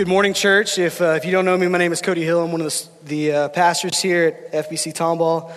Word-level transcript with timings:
Good 0.00 0.08
morning, 0.08 0.32
church. 0.32 0.78
If, 0.78 1.02
uh, 1.02 1.18
if 1.18 1.26
you 1.26 1.30
don't 1.30 1.44
know 1.44 1.58
me, 1.58 1.68
my 1.68 1.76
name 1.76 1.92
is 1.92 2.00
Cody 2.00 2.24
Hill. 2.24 2.42
I'm 2.42 2.52
one 2.52 2.62
of 2.62 2.72
the, 2.72 2.88
the 3.04 3.32
uh, 3.32 3.48
pastors 3.50 4.00
here 4.00 4.48
at 4.50 4.70
FBC 4.70 4.94
Tomball. 4.94 5.50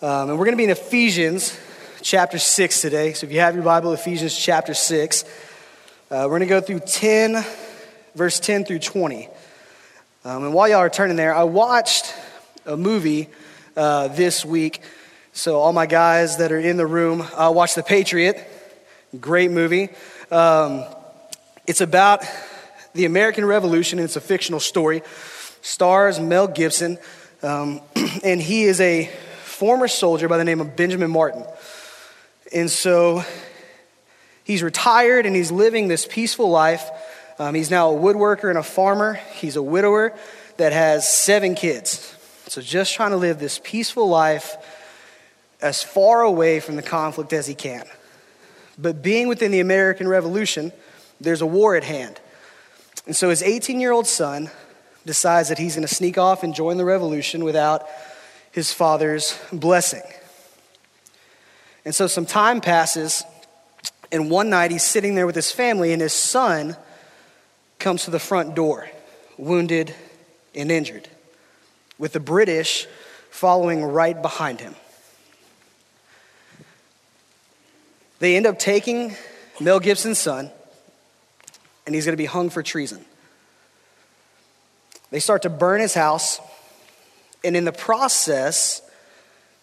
Um, 0.00 0.30
and 0.30 0.38
we're 0.38 0.44
going 0.44 0.52
to 0.52 0.56
be 0.56 0.62
in 0.62 0.70
Ephesians 0.70 1.58
chapter 2.00 2.38
6 2.38 2.80
today. 2.80 3.12
So 3.12 3.26
if 3.26 3.32
you 3.32 3.40
have 3.40 3.56
your 3.56 3.64
Bible, 3.64 3.92
Ephesians 3.92 4.38
chapter 4.38 4.72
6, 4.72 5.24
uh, 5.24 5.26
we're 6.10 6.28
going 6.28 6.40
to 6.42 6.46
go 6.46 6.60
through 6.60 6.78
10, 6.78 7.44
verse 8.14 8.38
10 8.38 8.66
through 8.66 8.78
20. 8.78 9.28
Um, 10.24 10.44
and 10.44 10.54
while 10.54 10.68
y'all 10.68 10.78
are 10.78 10.88
turning 10.88 11.16
there, 11.16 11.34
I 11.34 11.42
watched 11.42 12.14
a 12.64 12.76
movie 12.76 13.30
uh, 13.76 14.06
this 14.06 14.44
week. 14.44 14.80
So 15.32 15.58
all 15.58 15.72
my 15.72 15.86
guys 15.86 16.36
that 16.36 16.52
are 16.52 16.60
in 16.60 16.76
the 16.76 16.86
room, 16.86 17.20
uh, 17.20 17.50
watched 17.52 17.74
The 17.74 17.82
Patriot. 17.82 18.48
Great 19.20 19.50
movie. 19.50 19.88
Um, 20.30 20.84
it's 21.66 21.80
about 21.80 22.22
the 22.94 23.04
American 23.04 23.44
Revolution, 23.44 23.98
and 23.98 24.04
it's 24.04 24.16
a 24.16 24.20
fictional 24.20 24.60
story. 24.60 25.02
Stars 25.60 26.20
Mel 26.20 26.46
Gibson, 26.46 26.98
um, 27.42 27.80
and 28.24 28.40
he 28.40 28.64
is 28.64 28.80
a 28.80 29.06
former 29.42 29.88
soldier 29.88 30.28
by 30.28 30.38
the 30.38 30.44
name 30.44 30.60
of 30.60 30.76
Benjamin 30.76 31.10
Martin. 31.10 31.44
And 32.52 32.70
so 32.70 33.24
he's 34.44 34.62
retired 34.62 35.24
and 35.24 35.34
he's 35.34 35.50
living 35.50 35.88
this 35.88 36.06
peaceful 36.06 36.50
life. 36.50 36.90
Um, 37.38 37.54
he's 37.54 37.70
now 37.70 37.94
a 37.94 37.98
woodworker 37.98 38.50
and 38.50 38.58
a 38.58 38.62
farmer. 38.62 39.14
He's 39.34 39.56
a 39.56 39.62
widower 39.62 40.16
that 40.56 40.72
has 40.72 41.08
seven 41.08 41.54
kids. 41.54 42.16
So 42.48 42.60
just 42.60 42.92
trying 42.92 43.12
to 43.12 43.16
live 43.16 43.38
this 43.38 43.60
peaceful 43.62 44.08
life 44.08 44.56
as 45.60 45.82
far 45.82 46.22
away 46.22 46.60
from 46.60 46.76
the 46.76 46.82
conflict 46.82 47.32
as 47.32 47.46
he 47.46 47.54
can. 47.54 47.84
But 48.76 49.00
being 49.00 49.28
within 49.28 49.52
the 49.52 49.60
American 49.60 50.08
Revolution, 50.08 50.72
there's 51.20 51.40
a 51.40 51.46
war 51.46 51.76
at 51.76 51.84
hand. 51.84 52.20
And 53.06 53.16
so 53.16 53.30
his 53.30 53.42
18 53.42 53.80
year 53.80 53.92
old 53.92 54.06
son 54.06 54.50
decides 55.04 55.48
that 55.48 55.58
he's 55.58 55.74
going 55.74 55.86
to 55.86 55.92
sneak 55.92 56.18
off 56.18 56.42
and 56.42 56.54
join 56.54 56.76
the 56.76 56.84
revolution 56.84 57.44
without 57.44 57.86
his 58.52 58.72
father's 58.72 59.38
blessing. 59.52 60.02
And 61.84 61.94
so 61.94 62.06
some 62.06 62.26
time 62.26 62.60
passes, 62.60 63.24
and 64.12 64.30
one 64.30 64.50
night 64.50 64.70
he's 64.70 64.84
sitting 64.84 65.16
there 65.16 65.26
with 65.26 65.34
his 65.34 65.50
family, 65.50 65.92
and 65.92 66.00
his 66.00 66.12
son 66.12 66.76
comes 67.80 68.04
to 68.04 68.12
the 68.12 68.20
front 68.20 68.54
door, 68.54 68.88
wounded 69.36 69.92
and 70.54 70.70
injured, 70.70 71.08
with 71.98 72.12
the 72.12 72.20
British 72.20 72.86
following 73.30 73.82
right 73.82 74.20
behind 74.20 74.60
him. 74.60 74.76
They 78.20 78.36
end 78.36 78.46
up 78.46 78.60
taking 78.60 79.16
Mel 79.58 79.80
Gibson's 79.80 80.18
son 80.18 80.52
and 81.86 81.94
he's 81.94 82.04
going 82.04 82.14
to 82.14 82.16
be 82.16 82.26
hung 82.26 82.50
for 82.50 82.62
treason. 82.62 83.04
They 85.10 85.20
start 85.20 85.42
to 85.42 85.50
burn 85.50 85.80
his 85.80 85.94
house, 85.94 86.40
and 87.44 87.56
in 87.56 87.64
the 87.64 87.72
process, 87.72 88.82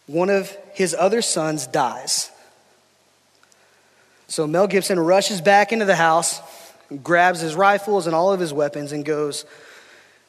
one 0.06 0.30
of 0.30 0.56
his 0.74 0.94
other 0.94 1.22
sons 1.22 1.66
dies. 1.68 2.30
So 4.28 4.46
Mel 4.46 4.68
Gibson 4.68 5.00
rushes 5.00 5.42
back 5.42 5.72
into 5.72 5.86
the 5.86 5.96
house, 5.96 6.40
grabs 7.02 7.40
his 7.40 7.56
rifles 7.56 8.06
and 8.06 8.16
all 8.16 8.32
of 8.32 8.40
his 8.40 8.54
weapons, 8.54 8.92
and 8.92 9.04
goes 9.04 9.46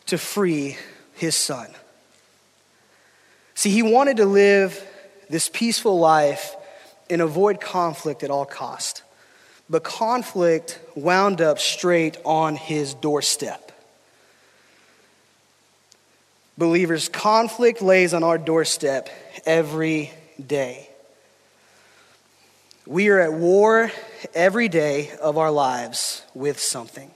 to 0.06 0.16
free 0.16 0.78
his 1.14 1.36
son. 1.36 1.68
See, 3.54 3.70
he 3.70 3.82
wanted 3.82 4.16
to 4.18 4.24
live 4.24 4.86
this 5.28 5.50
peaceful 5.50 5.98
life 5.98 6.56
and 7.10 7.20
avoid 7.20 7.60
conflict 7.60 8.22
at 8.22 8.30
all 8.30 8.46
cost 8.46 9.02
but 9.70 9.84
conflict 9.84 10.80
wound 10.96 11.40
up 11.40 11.60
straight 11.60 12.18
on 12.24 12.56
his 12.56 12.92
doorstep. 12.94 13.70
Believers, 16.58 17.08
conflict 17.08 17.80
lays 17.80 18.12
on 18.12 18.24
our 18.24 18.36
doorstep 18.36 19.08
every 19.46 20.10
day. 20.44 20.90
We 22.84 23.08
are 23.10 23.20
at 23.20 23.32
war 23.32 23.92
every 24.34 24.68
day 24.68 25.12
of 25.22 25.38
our 25.38 25.52
lives 25.52 26.22
with 26.34 26.58
something. 26.58 27.10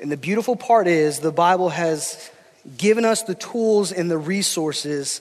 And 0.00 0.10
the 0.10 0.16
beautiful 0.16 0.56
part 0.56 0.88
is 0.88 1.18
the 1.18 1.30
Bible 1.30 1.68
has 1.68 2.30
given 2.78 3.04
us 3.04 3.22
the 3.22 3.34
tools 3.34 3.92
and 3.92 4.10
the 4.10 4.16
resources 4.16 5.20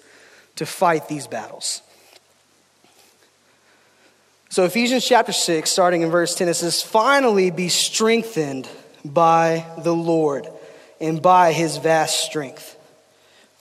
to 0.55 0.65
fight 0.65 1.09
these 1.09 1.27
battles. 1.27 1.81
So, 4.51 4.65
Ephesians 4.65 5.05
chapter 5.05 5.31
6, 5.31 5.69
starting 5.69 6.01
in 6.01 6.09
verse 6.09 6.33
10, 6.33 6.49
it 6.49 6.55
says, 6.55 6.81
Finally 6.81 7.51
be 7.51 7.69
strengthened 7.69 8.67
by 9.05 9.63
the 9.83 9.93
Lord 9.93 10.47
and 10.99 11.21
by 11.21 11.53
his 11.53 11.77
vast 11.77 12.23
strength. 12.23 12.75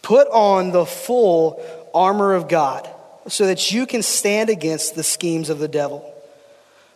Put 0.00 0.28
on 0.28 0.72
the 0.72 0.86
full 0.86 1.62
armor 1.92 2.32
of 2.32 2.48
God 2.48 2.88
so 3.26 3.46
that 3.46 3.70
you 3.70 3.84
can 3.84 4.02
stand 4.02 4.48
against 4.48 4.94
the 4.94 5.02
schemes 5.02 5.50
of 5.50 5.58
the 5.58 5.68
devil. 5.68 6.10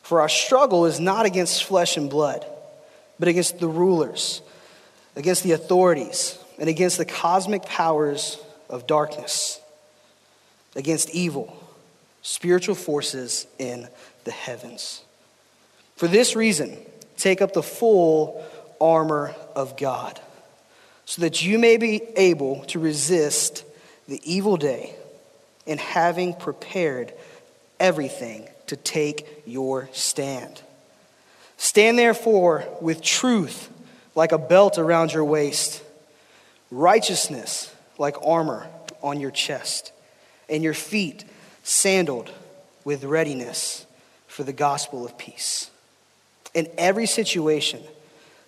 For 0.00 0.22
our 0.22 0.28
struggle 0.30 0.86
is 0.86 0.98
not 0.98 1.26
against 1.26 1.64
flesh 1.64 1.98
and 1.98 2.08
blood, 2.08 2.46
but 3.18 3.28
against 3.28 3.58
the 3.58 3.68
rulers, 3.68 4.40
against 5.16 5.42
the 5.42 5.52
authorities, 5.52 6.38
and 6.58 6.70
against 6.70 6.96
the 6.96 7.04
cosmic 7.04 7.64
powers 7.64 8.38
of 8.70 8.86
darkness, 8.86 9.60
against 10.74 11.10
evil 11.10 11.61
spiritual 12.22 12.74
forces 12.74 13.46
in 13.58 13.88
the 14.24 14.30
heavens. 14.30 15.02
For 15.96 16.08
this 16.08 16.34
reason, 16.34 16.78
take 17.16 17.42
up 17.42 17.52
the 17.52 17.62
full 17.62 18.44
armor 18.80 19.34
of 19.54 19.76
God, 19.76 20.20
so 21.04 21.22
that 21.22 21.42
you 21.42 21.58
may 21.58 21.76
be 21.76 22.00
able 22.16 22.64
to 22.66 22.78
resist 22.78 23.64
the 24.08 24.20
evil 24.24 24.56
day, 24.56 24.94
and 25.66 25.78
having 25.78 26.34
prepared 26.34 27.12
everything 27.78 28.48
to 28.66 28.76
take 28.76 29.42
your 29.46 29.88
stand. 29.92 30.62
Stand 31.56 31.98
therefore 31.98 32.64
with 32.80 33.02
truth 33.02 33.68
like 34.14 34.32
a 34.32 34.38
belt 34.38 34.78
around 34.78 35.12
your 35.12 35.24
waist, 35.24 35.82
righteousness 36.70 37.72
like 37.98 38.16
armor 38.24 38.66
on 39.02 39.20
your 39.20 39.30
chest, 39.30 39.92
and 40.48 40.64
your 40.64 40.74
feet 40.74 41.24
sandaled 41.62 42.30
with 42.84 43.04
readiness 43.04 43.86
for 44.26 44.44
the 44.44 44.52
gospel 44.52 45.04
of 45.04 45.16
peace. 45.18 45.70
In 46.54 46.68
every 46.76 47.06
situation, 47.06 47.82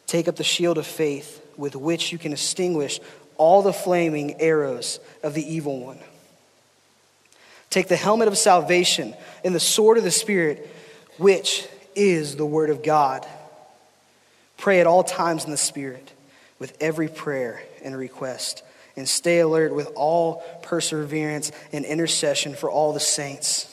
take 0.06 0.28
up 0.28 0.36
the 0.36 0.44
shield 0.44 0.78
of 0.78 0.86
faith 0.86 1.40
with 1.56 1.76
which 1.76 2.12
you 2.12 2.18
can 2.18 2.32
extinguish 2.32 3.00
all 3.36 3.62
the 3.62 3.72
flaming 3.72 4.40
arrows 4.40 5.00
of 5.22 5.34
the 5.34 5.54
evil 5.54 5.80
one. 5.80 5.98
Take 7.70 7.88
the 7.88 7.96
helmet 7.96 8.28
of 8.28 8.38
salvation 8.38 9.14
and 9.44 9.54
the 9.54 9.60
sword 9.60 9.98
of 9.98 10.04
the 10.04 10.10
Spirit, 10.10 10.68
which 11.18 11.66
is 11.94 12.36
the 12.36 12.46
word 12.46 12.70
of 12.70 12.82
God. 12.82 13.26
Pray 14.56 14.80
at 14.80 14.86
all 14.86 15.02
times 15.02 15.44
in 15.44 15.50
the 15.50 15.56
Spirit 15.56 16.12
with 16.58 16.76
every 16.80 17.08
prayer 17.08 17.62
and 17.82 17.96
request 17.96 18.62
and 18.96 19.08
stay 19.08 19.40
alert 19.40 19.74
with 19.74 19.88
all 19.94 20.42
perseverance 20.62 21.52
and 21.72 21.84
intercession 21.84 22.54
for 22.54 22.70
all 22.70 22.92
the 22.92 23.00
saints. 23.00 23.70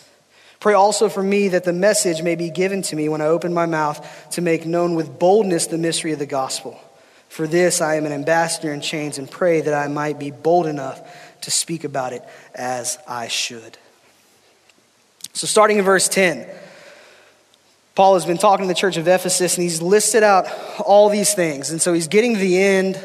Pray 0.60 0.74
also 0.74 1.10
for 1.10 1.24
me 1.24 1.50
that 1.50 1.64
the 1.64 1.74
message 1.74 2.22
may 2.22 2.36
be 2.36 2.50
given 2.50 2.84
to 2.84 2.96
me 2.96 3.10
when 3.10 3.22
I 3.22 3.26
open 3.26 3.54
my 3.54 3.66
mouth 3.66 4.30
to 4.32 4.42
make 4.42 4.66
known 4.66 4.96
with 4.96 5.18
boldness 5.18 5.68
the 5.68 5.78
mystery 5.78 6.12
of 6.12 6.20
the 6.20 6.28
gospel. 6.28 6.80
For 7.30 7.48
this 7.48 7.82
I 7.82 7.96
am 7.96 8.06
an 8.06 8.12
ambassador 8.12 8.74
in 8.74 8.82
chains 8.82 9.18
and 9.18 9.30
pray 9.30 9.62
that 9.62 9.74
I 9.74 9.88
might 9.88 10.20
be 10.20 10.32
bold 10.32 10.68
enough 10.68 11.02
to 11.42 11.52
speak 11.52 11.84
about 11.84 12.14
it 12.14 12.24
as 12.54 13.00
I 13.08 13.28
should. 13.28 13.78
So, 15.34 15.48
starting 15.48 15.78
in 15.78 15.86
verse 15.86 16.10
10, 16.10 16.46
Paul 17.96 18.14
has 18.14 18.26
been 18.26 18.38
talking 18.38 18.66
to 18.66 18.68
the 18.68 18.80
church 18.80 18.98
of 18.98 19.08
Ephesus 19.08 19.56
and 19.58 19.64
he's 19.64 19.82
listed 19.82 20.24
out 20.24 20.46
all 20.80 21.10
these 21.10 21.34
things. 21.34 21.72
And 21.72 21.82
so 21.82 21.94
he's 21.94 22.08
getting 22.08 22.36
to 22.36 22.40
the 22.40 22.62
end 22.62 22.98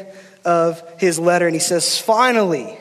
of 0.47 0.81
his 0.97 1.19
letter, 1.19 1.45
and 1.45 1.53
he 1.53 1.59
says, 1.59 1.99
Finally, 1.99 2.77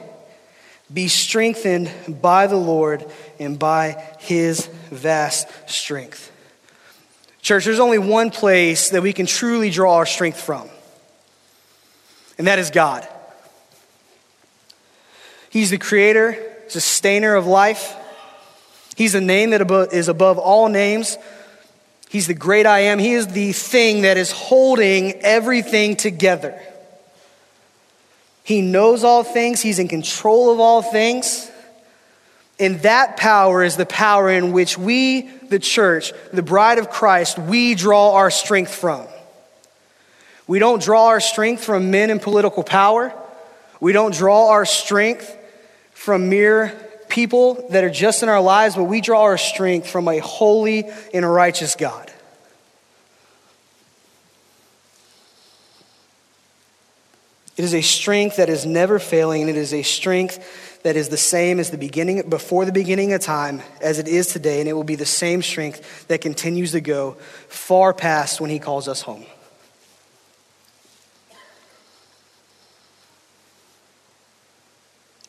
be 0.92 1.08
strengthened 1.08 1.90
by 2.22 2.46
the 2.46 2.56
Lord 2.56 3.04
and 3.40 3.58
by 3.58 4.02
his 4.20 4.66
vast 4.90 5.48
strength. 5.68 6.30
Church, 7.42 7.64
there's 7.64 7.80
only 7.80 7.98
one 7.98 8.30
place 8.30 8.90
that 8.90 9.02
we 9.02 9.12
can 9.12 9.26
truly 9.26 9.70
draw 9.70 9.96
our 9.96 10.06
strength 10.06 10.40
from, 10.40 10.68
and 12.38 12.46
that 12.46 12.60
is 12.60 12.70
God. 12.70 13.06
He's 15.50 15.70
the 15.70 15.78
creator, 15.78 16.36
sustainer 16.68 17.34
of 17.34 17.46
life. 17.46 17.96
He's 18.96 19.12
the 19.12 19.20
name 19.20 19.50
that 19.50 19.70
is 19.92 20.08
above 20.08 20.38
all 20.38 20.68
names. 20.68 21.18
He's 22.08 22.28
the 22.28 22.34
great 22.34 22.66
I 22.66 22.80
am. 22.80 23.00
He 23.00 23.14
is 23.14 23.26
the 23.26 23.52
thing 23.52 24.02
that 24.02 24.16
is 24.16 24.30
holding 24.30 25.14
everything 25.22 25.96
together. 25.96 26.60
He 28.46 28.60
knows 28.62 29.02
all 29.02 29.24
things, 29.24 29.60
He's 29.60 29.80
in 29.80 29.88
control 29.88 30.52
of 30.52 30.60
all 30.60 30.80
things. 30.80 31.50
And 32.60 32.80
that 32.82 33.16
power 33.16 33.64
is 33.64 33.76
the 33.76 33.84
power 33.84 34.30
in 34.30 34.52
which 34.52 34.78
we, 34.78 35.22
the 35.22 35.58
church, 35.58 36.12
the 36.32 36.44
bride 36.44 36.78
of 36.78 36.88
Christ, 36.88 37.40
we 37.40 37.74
draw 37.74 38.14
our 38.14 38.30
strength 38.30 38.72
from. 38.72 39.04
We 40.46 40.60
don't 40.60 40.80
draw 40.80 41.08
our 41.08 41.18
strength 41.18 41.64
from 41.64 41.90
men 41.90 42.08
and 42.08 42.22
political 42.22 42.62
power. 42.62 43.12
We 43.80 43.92
don't 43.92 44.14
draw 44.14 44.50
our 44.50 44.64
strength 44.64 45.36
from 45.90 46.28
mere 46.28 46.68
people 47.08 47.66
that 47.70 47.82
are 47.82 47.90
just 47.90 48.22
in 48.22 48.28
our 48.28 48.40
lives, 48.40 48.76
but 48.76 48.84
we 48.84 49.00
draw 49.00 49.22
our 49.22 49.38
strength 49.38 49.90
from 49.90 50.06
a 50.06 50.18
holy 50.18 50.88
and 51.12 51.28
righteous 51.28 51.74
God. 51.74 52.12
It 57.56 57.64
is 57.64 57.74
a 57.74 57.80
strength 57.80 58.36
that 58.36 58.50
is 58.50 58.66
never 58.66 58.98
failing, 58.98 59.42
and 59.42 59.50
it 59.50 59.56
is 59.56 59.72
a 59.72 59.82
strength 59.82 60.82
that 60.82 60.94
is 60.94 61.08
the 61.08 61.16
same 61.16 61.58
as 61.58 61.70
the 61.70 61.78
beginning, 61.78 62.28
before 62.28 62.66
the 62.66 62.72
beginning 62.72 63.14
of 63.14 63.22
time, 63.22 63.62
as 63.80 63.98
it 63.98 64.08
is 64.08 64.28
today, 64.28 64.60
and 64.60 64.68
it 64.68 64.74
will 64.74 64.84
be 64.84 64.94
the 64.94 65.06
same 65.06 65.40
strength 65.40 66.06
that 66.08 66.20
continues 66.20 66.72
to 66.72 66.82
go 66.82 67.12
far 67.48 67.94
past 67.94 68.40
when 68.40 68.50
He 68.50 68.58
calls 68.58 68.88
us 68.88 69.00
home. 69.00 69.24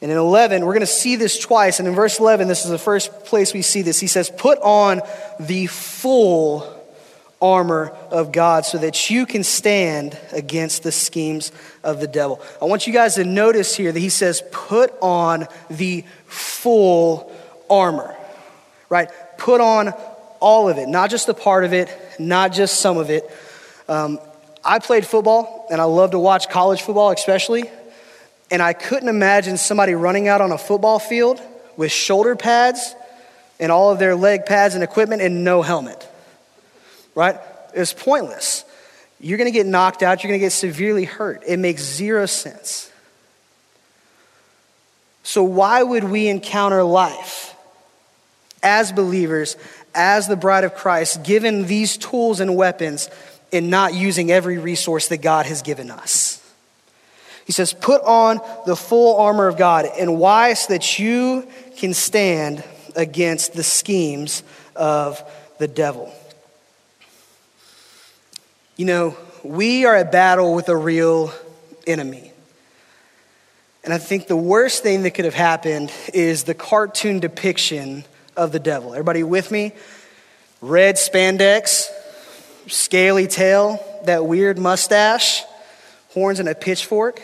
And 0.02 0.12
in 0.12 0.18
11, 0.18 0.64
we're 0.64 0.74
going 0.74 0.82
to 0.82 0.86
see 0.86 1.16
this 1.16 1.40
twice. 1.40 1.80
And 1.80 1.88
in 1.88 1.96
verse 1.96 2.20
11, 2.20 2.48
this 2.48 2.66
is 2.66 2.70
the 2.70 2.78
first 2.78 3.26
place 3.26 3.54
we 3.54 3.64
see 3.64 3.82
this. 3.82 4.00
He 4.00 4.08
says, 4.08 4.30
Put 4.30 4.60
on 4.60 5.02
the 5.40 5.66
full 5.68 6.77
armor 7.42 7.90
of 8.10 8.32
God 8.32 8.66
so 8.66 8.78
that 8.80 9.10
you 9.10 9.26
can 9.26 9.44
stand 9.44 10.18
against 10.32 10.84
the 10.84 10.92
schemes 10.92 11.52
of 11.84 12.00
the 12.00 12.08
devil. 12.08 12.42
I 12.62 12.66
want 12.66 12.88
you 12.88 12.94
guys 12.94 13.16
to 13.16 13.24
notice 13.24 13.76
here 13.76 13.92
that 13.92 14.00
he 14.00 14.10
says, 14.10 14.42
put 14.52 14.94
on 15.02 15.48
the 15.70 16.04
full 16.26 17.32
armor, 17.70 18.16
right? 18.90 19.10
Put 19.38 19.62
on 19.62 19.90
all 20.40 20.70
of 20.70 20.78
it, 20.78 20.88
not 20.88 21.10
just 21.10 21.30
a 21.30 21.34
part 21.34 21.64
of 21.64 21.74
it, 21.74 21.90
not 22.20 22.54
just 22.54 22.80
some 22.80 22.98
of 22.98 23.10
it. 23.10 23.30
Um, 23.88 24.20
I 24.64 24.80
played 24.80 25.06
football 25.06 25.68
and 25.70 25.80
I 25.80 25.86
love 25.86 26.12
to 26.12 26.20
watch 26.20 26.50
college 26.50 26.82
football, 26.82 27.12
especially. 27.12 27.70
And 28.50 28.62
I 28.62 28.74
couldn't 28.74 29.10
imagine 29.10 29.58
somebody 29.58 29.94
running 29.94 30.28
out 30.28 30.42
on 30.42 30.52
a 30.52 30.58
football 30.58 31.00
field 31.00 31.42
with 31.76 31.92
shoulder 31.92 32.36
pads 32.36 32.96
and 33.60 33.72
all 33.72 33.92
of 33.92 34.00
their 34.00 34.16
leg 34.16 34.46
pads 34.46 34.74
and 34.74 34.84
equipment 34.84 35.22
and 35.22 35.44
no 35.44 35.62
helmet 35.62 36.08
right? 37.18 37.40
It's 37.74 37.94
pointless. 37.94 38.64
You're 39.20 39.40
going 39.40 39.52
to 39.52 39.58
get 39.58 39.66
knocked 39.66 40.04
out, 40.04 40.24
you're 40.24 40.30
going 40.30 40.40
to 40.40 40.46
get 40.46 40.52
severely 40.52 41.04
hurt. 41.04 41.42
It 41.48 41.58
makes 41.58 41.82
zero 41.82 42.28
sense. 42.28 42.92
So, 45.24 45.44
why 45.44 45.82
would 45.82 46.04
we 46.04 46.28
encounter 46.28 46.84
life 46.84 47.56
as 48.62 48.92
believers, 48.92 49.58
as 49.96 50.28
the 50.28 50.36
bride 50.36 50.64
of 50.64 50.76
Christ, 50.76 51.24
given 51.24 51.66
these 51.66 51.98
tools 51.98 52.40
and 52.40 52.56
weapons, 52.56 53.10
and 53.52 53.72
not 53.72 53.96
using 53.96 54.32
every 54.32 54.60
resource 54.60 55.08
that 55.08 55.18
God 55.18 55.48
has 55.48 55.64
given 55.64 55.90
us? 55.90 56.40
He 57.46 57.52
says, 57.52 57.74
Put 57.74 58.04
on 58.04 58.40
the 58.68 58.76
full 58.76 59.20
armor 59.20 59.48
of 59.48 59.58
God. 59.58 59.88
And 59.98 60.20
why? 60.20 60.54
So 60.54 60.74
that 60.74 61.00
you 61.00 61.48
can 61.78 61.96
stand 61.96 62.64
against 62.96 63.54
the 63.54 63.64
schemes 63.64 64.44
of 64.76 65.24
the 65.58 65.68
devil. 65.68 66.14
You 68.78 68.86
know, 68.86 69.18
we 69.42 69.86
are 69.86 69.96
at 69.96 70.12
battle 70.12 70.54
with 70.54 70.70
a 70.70 70.76
real 70.78 71.34
enemy. 71.88 72.32
And 73.84 73.92
I 73.92 73.98
think 73.98 74.28
the 74.28 74.38
worst 74.38 74.84
thing 74.84 75.02
that 75.02 75.12
could 75.12 75.26
have 75.26 75.34
happened 75.34 75.92
is 76.14 76.44
the 76.44 76.54
cartoon 76.54 77.20
depiction 77.20 78.06
of 78.36 78.52
the 78.52 78.60
devil. 78.60 78.94
Everybody 78.94 79.24
with 79.24 79.50
me? 79.50 79.72
Red 80.62 80.98
spandex, 80.98 81.88
scaly 82.68 83.26
tail, 83.26 83.84
that 84.06 84.28
weird 84.28 84.60
mustache, 84.60 85.44
horns 86.10 86.40
and 86.40 86.48
a 86.48 86.54
pitchfork. 86.54 87.20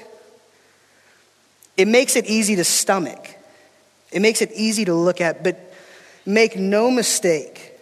It 1.78 1.88
makes 1.88 2.16
it 2.16 2.26
easy 2.26 2.56
to 2.56 2.64
stomach. 2.64 3.30
It 4.12 4.24
makes 4.24 4.42
it 4.42 4.52
easy 4.56 4.86
to 4.86 4.96
look 4.96 5.22
at, 5.22 5.44
but 5.44 5.60
make 6.26 6.58
no 6.58 6.90
mistake. 6.90 7.74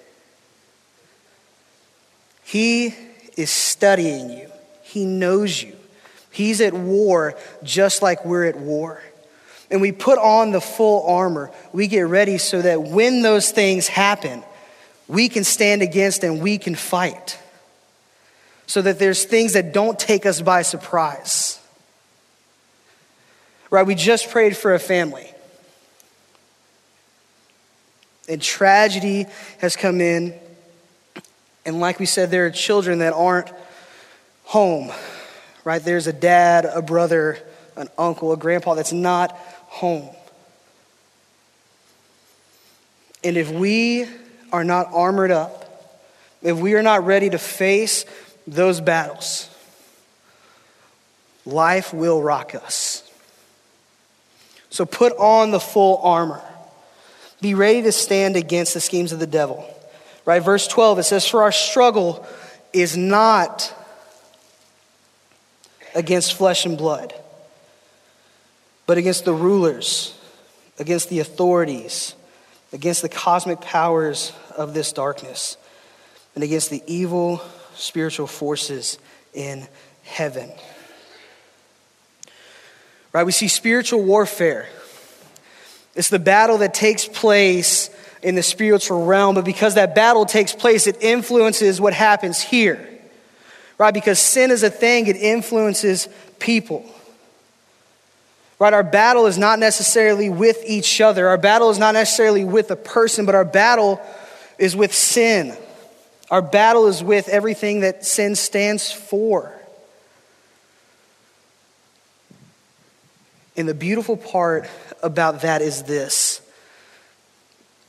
He 2.44 2.94
is 3.37 3.51
studying 3.51 4.29
you, 4.29 4.51
He 4.81 5.05
knows 5.05 5.61
you. 5.61 5.75
He's 6.31 6.61
at 6.61 6.73
war 6.73 7.35
just 7.61 8.01
like 8.01 8.23
we're 8.25 8.45
at 8.45 8.57
war. 8.57 9.01
And 9.69 9.81
we 9.81 9.91
put 9.91 10.17
on 10.17 10.51
the 10.51 10.61
full 10.61 11.05
armor. 11.07 11.51
We 11.71 11.87
get 11.87 12.01
ready 12.01 12.37
so 12.37 12.61
that 12.61 12.83
when 12.83 13.21
those 13.21 13.51
things 13.51 13.87
happen, 13.87 14.43
we 15.07 15.29
can 15.29 15.43
stand 15.43 15.81
against 15.81 16.23
and 16.23 16.41
we 16.41 16.57
can 16.57 16.75
fight. 16.75 17.37
So 18.65 18.81
that 18.81 18.99
there's 18.99 19.25
things 19.25 19.53
that 19.53 19.73
don't 19.73 19.99
take 19.99 20.25
us 20.25 20.41
by 20.41 20.61
surprise. 20.61 21.59
Right? 23.69 23.85
We 23.85 23.95
just 23.95 24.29
prayed 24.29 24.55
for 24.55 24.73
a 24.73 24.79
family. 24.79 25.29
And 28.29 28.41
tragedy 28.41 29.25
has 29.59 29.75
come 29.75 29.99
in 29.99 30.33
and 31.65 31.79
like 31.79 31.99
we 31.99 32.05
said, 32.05 32.31
there 32.31 32.45
are 32.45 32.51
children 32.51 32.99
that 32.99 33.13
aren't 33.13 33.51
home, 34.43 34.91
right? 35.63 35.83
There's 35.83 36.07
a 36.07 36.13
dad, 36.13 36.65
a 36.65 36.81
brother, 36.81 37.37
an 37.75 37.87
uncle, 37.97 38.31
a 38.31 38.37
grandpa 38.37 38.73
that's 38.73 38.91
not 38.91 39.31
home. 39.67 40.09
And 43.23 43.37
if 43.37 43.51
we 43.51 44.07
are 44.51 44.63
not 44.63 44.87
armored 44.91 45.31
up, 45.31 45.61
if 46.41 46.57
we 46.57 46.73
are 46.73 46.81
not 46.81 47.05
ready 47.05 47.29
to 47.29 47.37
face 47.37 48.05
those 48.47 48.81
battles, 48.81 49.47
life 51.45 51.93
will 51.93 52.21
rock 52.21 52.55
us. 52.55 53.07
So 54.71 54.85
put 54.85 55.13
on 55.17 55.51
the 55.51 55.59
full 55.59 55.97
armor. 55.97 56.41
Be 57.41 57.53
ready 57.53 57.83
to 57.83 57.91
stand 57.91 58.35
against 58.35 58.73
the 58.73 58.81
schemes 58.81 59.11
of 59.11 59.19
the 59.19 59.27
devil. 59.27 59.67
Right? 60.25 60.41
Verse 60.41 60.68
12, 60.68 61.00
it 61.00 61.03
says, 61.03 61.27
For 61.27 61.41
our 61.44 61.51
struggle 61.51 62.25
is 62.73 62.95
not 62.95 63.73
against 65.95 66.33
flesh 66.33 66.65
and 66.65 66.77
blood, 66.77 67.13
but 68.85 68.97
against 68.97 69.25
the 69.25 69.33
rulers, 69.33 70.18
against 70.79 71.09
the 71.09 71.19
authorities, 71.19 72.15
against 72.71 73.01
the 73.01 73.10
cosmic 73.10 73.62
powers 73.62 74.31
of 74.55 74.74
this 74.74 74.93
darkness, 74.93 75.57
and 76.36 76.43
against 76.43 76.69
the 76.69 76.81
evil 76.88 77.41
spiritual 77.75 78.27
forces 78.27 79.00
in 79.34 79.67
heaven. 80.03 80.51
Right? 83.12 83.25
We 83.25 83.31
see 83.31 83.48
spiritual 83.48 84.03
warfare. 84.03 84.69
It's 85.95 86.10
the 86.10 86.19
battle 86.19 86.60
that 86.60 86.74
takes 86.74 87.07
place 87.07 87.89
in 88.21 88.35
the 88.35 88.43
spiritual 88.43 89.05
realm, 89.05 89.35
but 89.35 89.45
because 89.45 89.75
that 89.75 89.95
battle 89.95 90.25
takes 90.25 90.53
place, 90.53 90.87
it 90.87 90.97
influences 91.01 91.81
what 91.81 91.93
happens 91.93 92.41
here. 92.41 92.87
Right? 93.77 93.93
Because 93.93 94.19
sin 94.19 94.51
is 94.51 94.61
a 94.63 94.69
thing, 94.69 95.07
it 95.07 95.15
influences 95.15 96.07
people. 96.39 96.85
Right? 98.59 98.73
Our 98.73 98.83
battle 98.83 99.25
is 99.25 99.39
not 99.39 99.57
necessarily 99.57 100.29
with 100.29 100.63
each 100.67 101.01
other. 101.01 101.27
Our 101.27 101.37
battle 101.37 101.71
is 101.71 101.79
not 101.79 101.95
necessarily 101.95 102.43
with 102.43 102.69
a 102.69 102.75
person, 102.75 103.25
but 103.25 103.33
our 103.33 103.45
battle 103.45 103.99
is 104.59 104.75
with 104.75 104.93
sin. 104.93 105.57
Our 106.29 106.43
battle 106.43 106.85
is 106.87 107.03
with 107.03 107.27
everything 107.27 107.79
that 107.79 108.05
sin 108.05 108.35
stands 108.35 108.91
for. 108.91 109.51
And 113.57 113.67
the 113.67 113.73
beautiful 113.73 114.15
part 114.15 114.69
about 115.03 115.41
that 115.41 115.61
is 115.61 115.83
this 115.83 116.30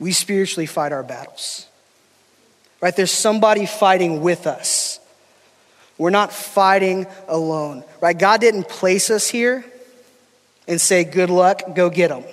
we 0.03 0.11
spiritually 0.11 0.65
fight 0.65 0.91
our 0.91 1.01
battles. 1.01 1.65
Right? 2.81 2.93
There's 2.93 3.09
somebody 3.09 3.65
fighting 3.65 4.21
with 4.21 4.47
us. 4.47 4.99
We're 5.97 6.09
not 6.09 6.33
fighting 6.33 7.07
alone. 7.29 7.85
Right? 8.01 8.17
God 8.17 8.41
didn't 8.41 8.67
place 8.67 9.09
us 9.09 9.29
here 9.29 9.63
and 10.67 10.81
say, 10.81 11.05
good 11.05 11.29
luck, 11.29 11.61
go 11.73 11.89
get 11.89 12.09
them. 12.09 12.25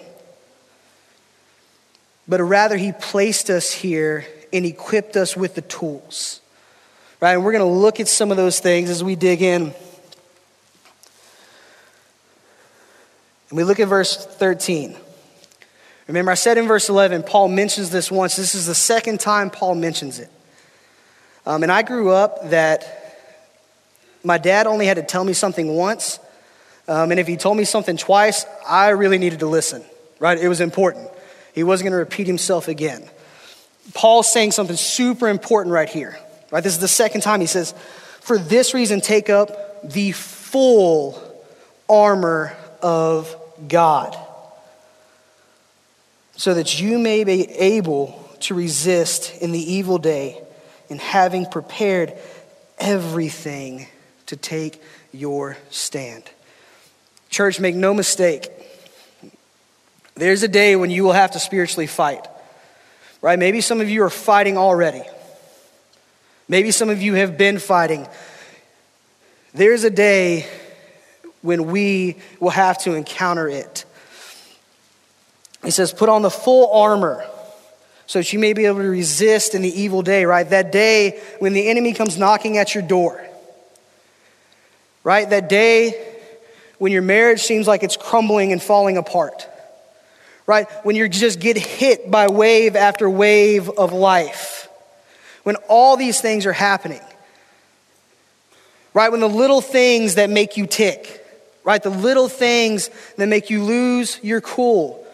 But 2.27 2.41
rather, 2.41 2.77
He 2.77 2.91
placed 2.91 3.50
us 3.50 3.71
here 3.71 4.27
and 4.53 4.67
equipped 4.67 5.17
us 5.17 5.37
with 5.37 5.55
the 5.55 5.62
tools. 5.62 6.41
Right? 7.21 7.35
And 7.35 7.45
we're 7.45 7.53
going 7.53 7.61
to 7.61 7.79
look 7.81 8.00
at 8.00 8.09
some 8.09 8.33
of 8.33 8.37
those 8.37 8.59
things 8.59 8.91
as 8.91 9.05
we 9.05 9.15
dig 9.15 9.43
in. 9.43 9.62
And 9.62 9.75
we 13.53 13.62
look 13.62 13.79
at 13.79 13.87
verse 13.87 14.27
13. 14.27 14.97
Remember, 16.11 16.33
I 16.33 16.35
said 16.35 16.59
in 16.59 16.67
verse 16.67 16.88
11, 16.88 17.23
Paul 17.23 17.47
mentions 17.47 17.90
this 17.90 18.11
once. 18.11 18.35
This 18.35 18.57
is 18.57 18.67
the 18.67 18.75
second 18.75 19.21
time 19.21 19.49
Paul 19.49 19.76
mentions 19.76 20.19
it. 20.19 20.29
Um, 21.47 21.62
and 21.62 21.71
I 21.71 21.83
grew 21.83 22.11
up 22.11 22.50
that 22.50 23.31
my 24.25 24.37
dad 24.37 24.67
only 24.67 24.87
had 24.87 24.97
to 24.97 25.05
tell 25.05 25.23
me 25.23 25.35
something 25.35 25.73
once. 25.73 26.19
Um, 26.88 27.12
and 27.12 27.21
if 27.21 27.29
he 27.29 27.37
told 27.37 27.57
me 27.57 27.64
something 27.64 27.97
twice, 27.97 28.45
I 28.67 28.88
really 28.88 29.19
needed 29.19 29.38
to 29.38 29.47
listen, 29.47 29.85
right? 30.19 30.37
It 30.37 30.49
was 30.49 30.61
important. 30.61 31.09
He 31.55 31.62
wasn't 31.62 31.90
going 31.90 31.93
to 31.93 31.99
repeat 31.99 32.26
himself 32.26 32.67
again. 32.67 33.09
Paul's 33.95 34.33
saying 34.33 34.50
something 34.50 34.75
super 34.75 35.29
important 35.29 35.73
right 35.73 35.88
here, 35.88 36.19
right? 36.50 36.64
This 36.64 36.73
is 36.73 36.81
the 36.81 36.88
second 36.88 37.21
time 37.21 37.40
he 37.40 37.47
says, 37.47 37.73
For 38.21 38.37
this 38.37 38.75
reason, 38.75 39.00
take 39.00 39.31
up 39.31 39.88
the 39.88 40.11
full 40.11 41.23
armor 41.88 42.57
of 42.83 43.33
God 43.69 44.17
so 46.41 46.55
that 46.55 46.81
you 46.81 46.99
may 46.99 47.23
be 47.23 47.51
able 47.51 48.19
to 48.41 48.55
resist 48.55 49.43
in 49.43 49.53
the 49.53 49.59
evil 49.59 49.99
day 49.99 50.41
and 50.89 50.99
having 50.99 51.45
prepared 51.45 52.15
everything 52.79 53.87
to 54.25 54.37
take 54.37 54.83
your 55.13 55.59
stand. 55.69 56.25
Church, 57.29 57.61
make 57.61 57.75
no 57.75 57.93
mistake. 57.93 58.49
There's 60.15 60.43
a 60.43 60.49
day 60.49 60.77
when 60.77 60.89
you 60.89 61.05
will 61.05 61.13
have 61.13 61.33
to 61.33 61.39
spiritually 61.39 61.87
fight. 61.87 62.27
Right? 63.21 63.39
Maybe 63.39 63.61
some 63.61 63.83
of 63.83 63.91
you 63.91 64.03
are 64.05 64.09
fighting 64.09 64.57
already. 64.57 65.03
Maybe 66.49 66.71
some 66.71 66.89
of 66.89 67.03
you 67.03 67.17
have 67.17 67.37
been 67.37 67.59
fighting. 67.59 68.09
There's 69.53 69.85
a 69.85 69.91
day 69.91 70.47
when 71.43 71.67
we 71.67 72.17
will 72.41 72.49
have 72.49 72.79
to 72.85 72.95
encounter 72.95 73.47
it. 73.47 73.85
He 75.64 75.71
says, 75.71 75.93
Put 75.93 76.09
on 76.09 76.23
the 76.23 76.31
full 76.31 76.73
armor 76.73 77.25
so 78.07 78.19
that 78.19 78.33
you 78.33 78.38
may 78.38 78.52
be 78.52 78.67
able 78.67 78.81
to 78.81 78.88
resist 78.88 79.55
in 79.55 79.62
the 79.62 79.81
evil 79.81 80.02
day, 80.02 80.25
right? 80.25 80.49
That 80.50 80.73
day 80.73 81.21
when 81.38 81.52
the 81.52 81.69
enemy 81.69 81.93
comes 81.93 82.19
knocking 82.19 82.59
at 82.59 82.75
your 82.75 82.83
door, 82.83 83.25
right? 85.05 85.31
That 85.31 85.49
day 85.49 86.17
when 86.79 86.90
your 86.90 87.02
marriage 87.02 87.40
seems 87.40 87.69
like 87.69 87.83
it's 87.83 87.97
crumbling 87.97 88.50
and 88.50 88.61
falling 88.61 88.97
apart, 88.97 89.47
right? 90.47 90.67
When 90.83 90.97
you 90.97 91.09
just 91.09 91.38
get 91.38 91.57
hit 91.57 92.11
by 92.11 92.26
wave 92.29 92.75
after 92.75 93.09
wave 93.09 93.69
of 93.69 93.93
life, 93.93 94.69
when 95.45 95.57
all 95.69 95.97
these 95.97 96.21
things 96.21 96.47
are 96.47 96.52
happening, 96.52 97.02
right? 98.93 99.12
When 99.12 99.21
the 99.21 99.29
little 99.29 99.61
things 99.61 100.17
that 100.17 100.31
make 100.31 100.57
you 100.57 100.67
tick, 100.67 101.25
right? 101.64 101.83
The 101.83 101.90
little 101.90 102.29
things 102.29 102.90
that 103.19 103.29
make 103.29 103.50
you 103.50 103.62
lose 103.62 104.19
your 104.23 104.40
cool, 104.40 105.07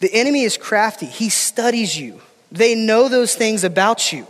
the 0.00 0.12
enemy 0.12 0.42
is 0.42 0.56
crafty, 0.56 1.06
he 1.06 1.28
studies 1.28 1.98
you. 1.98 2.20
They 2.52 2.74
know 2.74 3.08
those 3.08 3.34
things 3.34 3.64
about 3.64 4.12
you. 4.12 4.26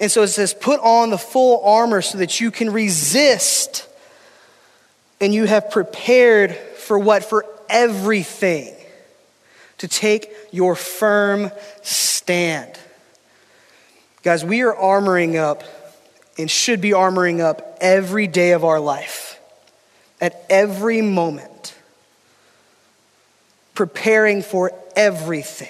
And 0.00 0.10
so 0.10 0.22
it 0.22 0.28
says, 0.28 0.54
put 0.54 0.80
on 0.80 1.10
the 1.10 1.18
full 1.18 1.64
armor 1.64 2.02
so 2.02 2.18
that 2.18 2.40
you 2.40 2.50
can 2.50 2.70
resist. 2.72 3.88
And 5.20 5.32
you 5.32 5.44
have 5.44 5.70
prepared 5.70 6.56
for 6.56 6.98
what? 6.98 7.24
For 7.24 7.46
everything. 7.68 8.74
To 9.78 9.88
take 9.88 10.30
your 10.50 10.74
firm 10.74 11.50
stand. 11.82 12.78
Guys, 14.22 14.44
we 14.44 14.62
are 14.62 14.74
armoring 14.74 15.36
up 15.36 15.62
and 16.38 16.50
should 16.50 16.80
be 16.80 16.90
armoring 16.90 17.40
up 17.40 17.78
every 17.80 18.26
day 18.26 18.52
of 18.52 18.64
our 18.64 18.80
life, 18.80 19.38
at 20.20 20.44
every 20.48 21.02
moment 21.02 21.73
preparing 23.74 24.42
for 24.42 24.72
everything. 24.96 25.68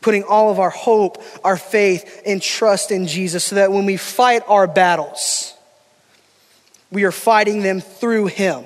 Putting 0.00 0.24
all 0.24 0.50
of 0.50 0.58
our 0.58 0.70
hope, 0.70 1.22
our 1.44 1.56
faith, 1.56 2.22
and 2.24 2.40
trust 2.40 2.90
in 2.90 3.06
Jesus 3.06 3.44
so 3.44 3.56
that 3.56 3.72
when 3.72 3.86
we 3.86 3.96
fight 3.96 4.42
our 4.46 4.66
battles, 4.66 5.54
we 6.90 7.04
are 7.04 7.12
fighting 7.12 7.62
them 7.62 7.80
through 7.80 8.26
Him. 8.26 8.64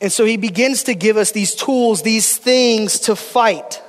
And 0.00 0.10
so 0.10 0.24
He 0.24 0.36
begins 0.36 0.84
to 0.84 0.94
give 0.94 1.16
us 1.16 1.32
these 1.32 1.54
tools, 1.54 2.02
these 2.02 2.38
things 2.38 3.00
to 3.00 3.14
fight. 3.14 3.82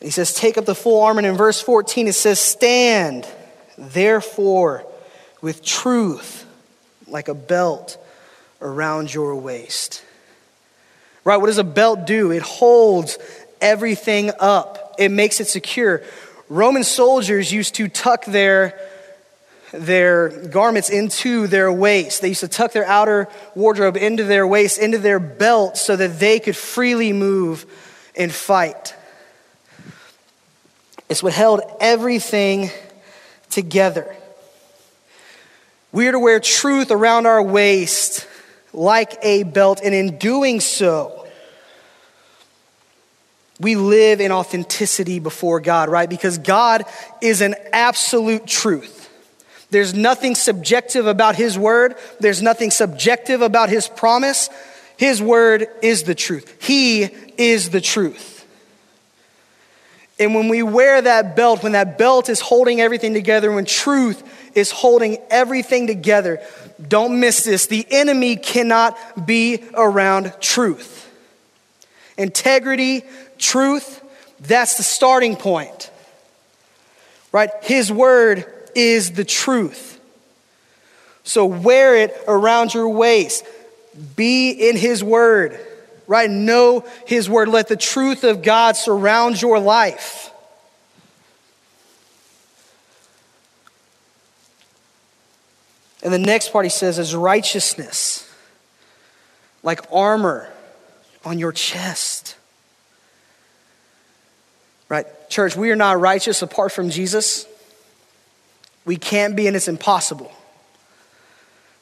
He 0.00 0.10
says, 0.10 0.34
Take 0.34 0.58
up 0.58 0.66
the 0.66 0.74
full 0.74 1.02
armor. 1.02 1.20
And 1.20 1.26
in 1.26 1.36
verse 1.36 1.60
14, 1.60 2.08
it 2.08 2.14
says, 2.14 2.38
Stand, 2.38 3.26
therefore, 3.76 4.84
with 5.40 5.64
truth 5.64 6.46
like 7.06 7.28
a 7.28 7.34
belt 7.34 7.96
around 8.60 9.12
your 9.12 9.34
waist. 9.36 10.04
Right? 11.24 11.36
What 11.36 11.46
does 11.46 11.58
a 11.58 11.64
belt 11.64 12.06
do? 12.06 12.30
It 12.30 12.42
holds 12.42 13.18
everything 13.60 14.30
up, 14.40 14.94
it 14.98 15.10
makes 15.10 15.40
it 15.40 15.46
secure. 15.46 16.02
Roman 16.48 16.82
soldiers 16.82 17.52
used 17.52 17.76
to 17.76 17.88
tuck 17.88 18.24
their, 18.24 18.78
their 19.72 20.28
garments 20.46 20.90
into 20.90 21.46
their 21.46 21.70
waist. 21.70 22.22
They 22.22 22.28
used 22.28 22.40
to 22.40 22.48
tuck 22.48 22.72
their 22.72 22.86
outer 22.86 23.28
wardrobe 23.54 23.96
into 23.96 24.24
their 24.24 24.46
waist, 24.46 24.78
into 24.78 24.98
their 24.98 25.20
belt, 25.20 25.76
so 25.76 25.94
that 25.94 26.18
they 26.18 26.40
could 26.40 26.56
freely 26.56 27.12
move 27.12 27.66
and 28.16 28.32
fight. 28.32 28.96
It's 31.08 31.22
what 31.22 31.32
held 31.34 31.60
everything 31.80 32.70
together. 33.50 34.16
We 35.92 36.08
are 36.08 36.12
to 36.12 36.18
wear 36.18 36.40
truth 36.40 36.90
around 36.90 37.26
our 37.26 37.42
waist 37.42 38.26
like 38.72 39.18
a 39.22 39.42
belt, 39.42 39.80
and 39.82 39.94
in 39.94 40.18
doing 40.18 40.60
so, 40.60 41.26
we 43.58 43.76
live 43.76 44.20
in 44.20 44.32
authenticity 44.32 45.18
before 45.18 45.60
God, 45.60 45.88
right? 45.88 46.08
Because 46.08 46.38
God 46.38 46.84
is 47.20 47.42
an 47.42 47.54
absolute 47.72 48.46
truth. 48.46 49.08
There's 49.70 49.94
nothing 49.94 50.34
subjective 50.34 51.06
about 51.06 51.36
His 51.36 51.58
word, 51.58 51.94
there's 52.18 52.42
nothing 52.42 52.70
subjective 52.70 53.42
about 53.42 53.68
His 53.68 53.86
promise. 53.88 54.48
His 54.96 55.22
word 55.22 55.66
is 55.80 56.02
the 56.02 56.14
truth. 56.14 56.62
He 56.62 57.04
is 57.38 57.70
the 57.70 57.80
truth. 57.80 58.46
And 60.18 60.34
when 60.34 60.48
we 60.48 60.62
wear 60.62 61.00
that 61.00 61.34
belt, 61.34 61.62
when 61.62 61.72
that 61.72 61.96
belt 61.96 62.28
is 62.28 62.42
holding 62.42 62.82
everything 62.82 63.14
together, 63.14 63.50
when 63.50 63.64
truth 63.64 64.22
is 64.54 64.70
holding 64.70 65.18
everything 65.30 65.86
together, 65.86 66.40
don't 66.86 67.20
miss 67.20 67.44
this. 67.44 67.66
The 67.66 67.86
enemy 67.90 68.36
cannot 68.36 69.26
be 69.26 69.62
around 69.74 70.34
truth. 70.40 71.08
Integrity, 72.16 73.02
truth, 73.38 74.02
that's 74.40 74.76
the 74.76 74.82
starting 74.82 75.36
point. 75.36 75.90
Right? 77.32 77.50
His 77.62 77.92
word 77.92 78.46
is 78.74 79.12
the 79.12 79.24
truth. 79.24 80.00
So 81.22 81.46
wear 81.46 81.96
it 81.96 82.16
around 82.26 82.74
your 82.74 82.88
waist. 82.88 83.44
Be 84.16 84.50
in 84.50 84.76
his 84.76 85.04
word. 85.04 85.58
Right? 86.06 86.28
Know 86.28 86.84
his 87.06 87.28
word. 87.28 87.48
Let 87.48 87.68
the 87.68 87.76
truth 87.76 88.24
of 88.24 88.42
God 88.42 88.76
surround 88.76 89.40
your 89.40 89.60
life. 89.60 90.29
And 96.02 96.12
the 96.12 96.18
next 96.18 96.52
part 96.52 96.64
he 96.64 96.70
says 96.70 96.98
is 96.98 97.14
righteousness, 97.14 98.28
like 99.62 99.80
armor 99.92 100.48
on 101.24 101.38
your 101.38 101.52
chest. 101.52 102.36
Right? 104.88 105.06
Church, 105.28 105.56
we 105.56 105.70
are 105.70 105.76
not 105.76 106.00
righteous 106.00 106.42
apart 106.42 106.72
from 106.72 106.90
Jesus. 106.90 107.46
We 108.84 108.96
can't 108.96 109.36
be, 109.36 109.46
and 109.46 109.54
it's 109.54 109.68
impossible. 109.68 110.32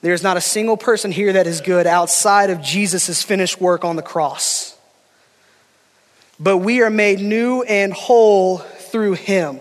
There's 0.00 0.22
not 0.22 0.36
a 0.36 0.40
single 0.40 0.76
person 0.76 1.10
here 1.10 1.32
that 1.32 1.46
is 1.46 1.60
good 1.60 1.86
outside 1.86 2.50
of 2.50 2.60
Jesus' 2.60 3.22
finished 3.22 3.60
work 3.60 3.84
on 3.84 3.96
the 3.96 4.02
cross. 4.02 4.76
But 6.38 6.58
we 6.58 6.82
are 6.82 6.90
made 6.90 7.18
new 7.20 7.62
and 7.62 7.92
whole 7.92 8.58
through 8.58 9.14
him. 9.14 9.60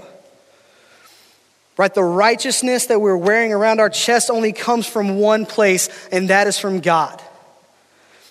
Right? 1.78 1.94
The 1.94 2.04
righteousness 2.04 2.88
that 2.88 3.00
we're 3.00 3.16
wearing 3.16 3.54
around 3.54 3.80
our 3.80 3.90
chest 3.90 4.32
only 4.32 4.52
comes 4.52 4.88
from 4.88 5.20
one 5.20 5.46
place, 5.46 5.90
and 6.12 6.30
that 6.30 6.48
is 6.48 6.58
from 6.58 6.80
God. 6.80 7.22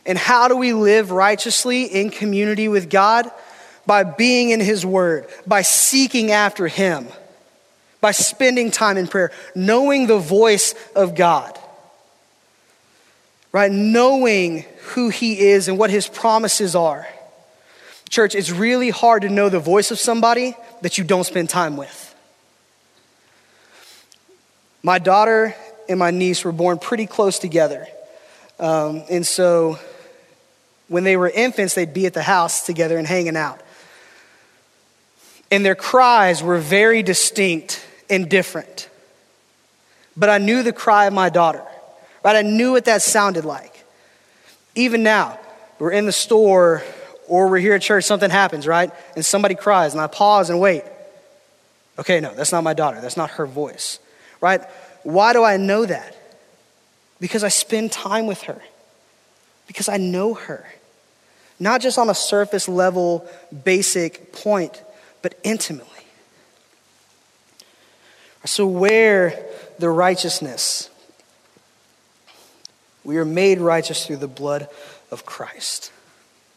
And 0.05 0.19
how 0.19 0.49
do 0.49 0.57
we 0.57 0.73
live 0.73 1.11
righteously 1.13 1.85
in 1.85 2.11
community 2.11 2.69
with 2.69 2.91
God? 2.91 3.31
By 3.87 4.03
being 4.03 4.51
in 4.51 4.59
His 4.59 4.85
Word, 4.85 5.29
by 5.47 5.63
seeking 5.63 6.33
after 6.33 6.67
Him, 6.67 7.07
by 8.01 8.11
spending 8.11 8.73
time 8.73 8.97
in 8.97 9.07
prayer, 9.07 9.31
knowing 9.55 10.09
the 10.09 10.19
voice 10.19 10.75
of 10.97 11.15
God, 11.15 11.57
right? 13.53 13.71
Knowing 13.71 14.65
who 14.89 15.09
He 15.09 15.39
is 15.39 15.69
and 15.69 15.79
what 15.79 15.91
His 15.91 16.09
promises 16.09 16.75
are. 16.75 17.07
Church, 18.09 18.35
it's 18.35 18.51
really 18.51 18.91
hard 18.91 19.23
to 19.23 19.29
know 19.29 19.49
the 19.49 19.61
voice 19.61 19.93
of 19.93 20.01
somebody 20.01 20.57
that 20.83 20.99
you 20.99 21.05
don't 21.05 21.25
spend 21.25 21.49
time 21.49 21.77
with. 21.77 22.06
My 24.83 24.99
daughter 24.99 25.55
and 25.89 25.99
my 25.99 26.11
niece 26.11 26.45
were 26.45 26.53
born 26.53 26.79
pretty 26.79 27.07
close 27.07 27.39
together. 27.39 27.87
Um, 28.59 29.05
and 29.11 29.27
so 29.27 29.79
when 30.89 31.05
they 31.05 31.17
were 31.17 31.29
infants, 31.29 31.75
they'd 31.75 31.93
be 31.93 32.07
at 32.07 32.15
the 32.15 32.23
house 32.23 32.65
together 32.65 32.97
and 32.97 33.07
hanging 33.07 33.37
out. 33.37 33.61
And 35.51 35.65
their 35.65 35.75
cries 35.75 36.43
were 36.43 36.59
very 36.59 37.03
distinct 37.03 37.85
and 38.11 38.29
different. 38.29 38.89
But 40.17 40.31
I 40.31 40.39
knew 40.39 40.63
the 40.63 40.73
cry 40.73 41.07
of 41.07 41.13
my 41.13 41.29
daughter, 41.29 41.63
right? 42.25 42.37
I 42.37 42.43
knew 42.43 42.73
what 42.73 42.87
that 42.87 43.03
sounded 43.03 43.45
like. 43.45 43.85
Even 44.75 45.03
now, 45.03 45.39
we're 45.79 45.93
in 45.93 46.07
the 46.07 46.13
store 46.13 46.83
or 47.29 47.49
we're 47.49 47.59
here 47.59 47.75
at 47.75 47.83
church, 47.83 48.05
something 48.05 48.31
happens, 48.31 48.67
right? 48.67 48.91
And 49.15 49.25
somebody 49.25 49.55
cries, 49.55 49.93
and 49.93 50.01
I 50.01 50.07
pause 50.07 50.49
and 50.49 50.61
wait. 50.61 50.85
Okay, 51.99 52.21
no, 52.21 52.33
that's 52.35 52.53
not 52.53 52.63
my 52.63 52.75
daughter. 52.75 53.01
That's 53.01 53.17
not 53.17 53.31
her 53.31 53.47
voice, 53.47 53.99
right? 54.41 54.61
Why 55.03 55.33
do 55.33 55.45
I 55.45 55.57
know 55.57 55.87
that? 55.87 56.17
Because 57.21 57.45
I 57.45 57.49
spend 57.49 57.93
time 57.93 58.27
with 58.27 58.43
her, 58.43 58.61
because 59.67 59.89
I 59.89 59.97
know 59.97 60.35
her. 60.35 60.67
Not 61.59 61.81
just 61.81 61.97
on 61.97 62.11
a 62.11 62.15
surface 62.15 62.69
level, 62.69 63.27
basic 63.65 64.33
point, 64.33 64.83
but 65.23 65.39
intimately. 65.43 65.93
So, 68.45 68.67
where 68.67 69.45
the 69.79 69.91
righteousness? 69.91 70.91
We 73.03 73.19
are 73.19 73.25
made 73.25 73.61
righteous 73.61 74.07
through 74.07 74.17
the 74.17 74.29
blood 74.29 74.69
of 75.11 75.25
Christ. 75.25 75.93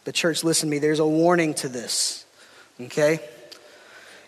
The 0.05 0.12
church, 0.12 0.43
listen 0.43 0.69
to 0.69 0.71
me, 0.71 0.79
there's 0.79 1.00
a 1.00 1.07
warning 1.07 1.53
to 1.55 1.69
this, 1.69 2.25
okay? 2.81 3.19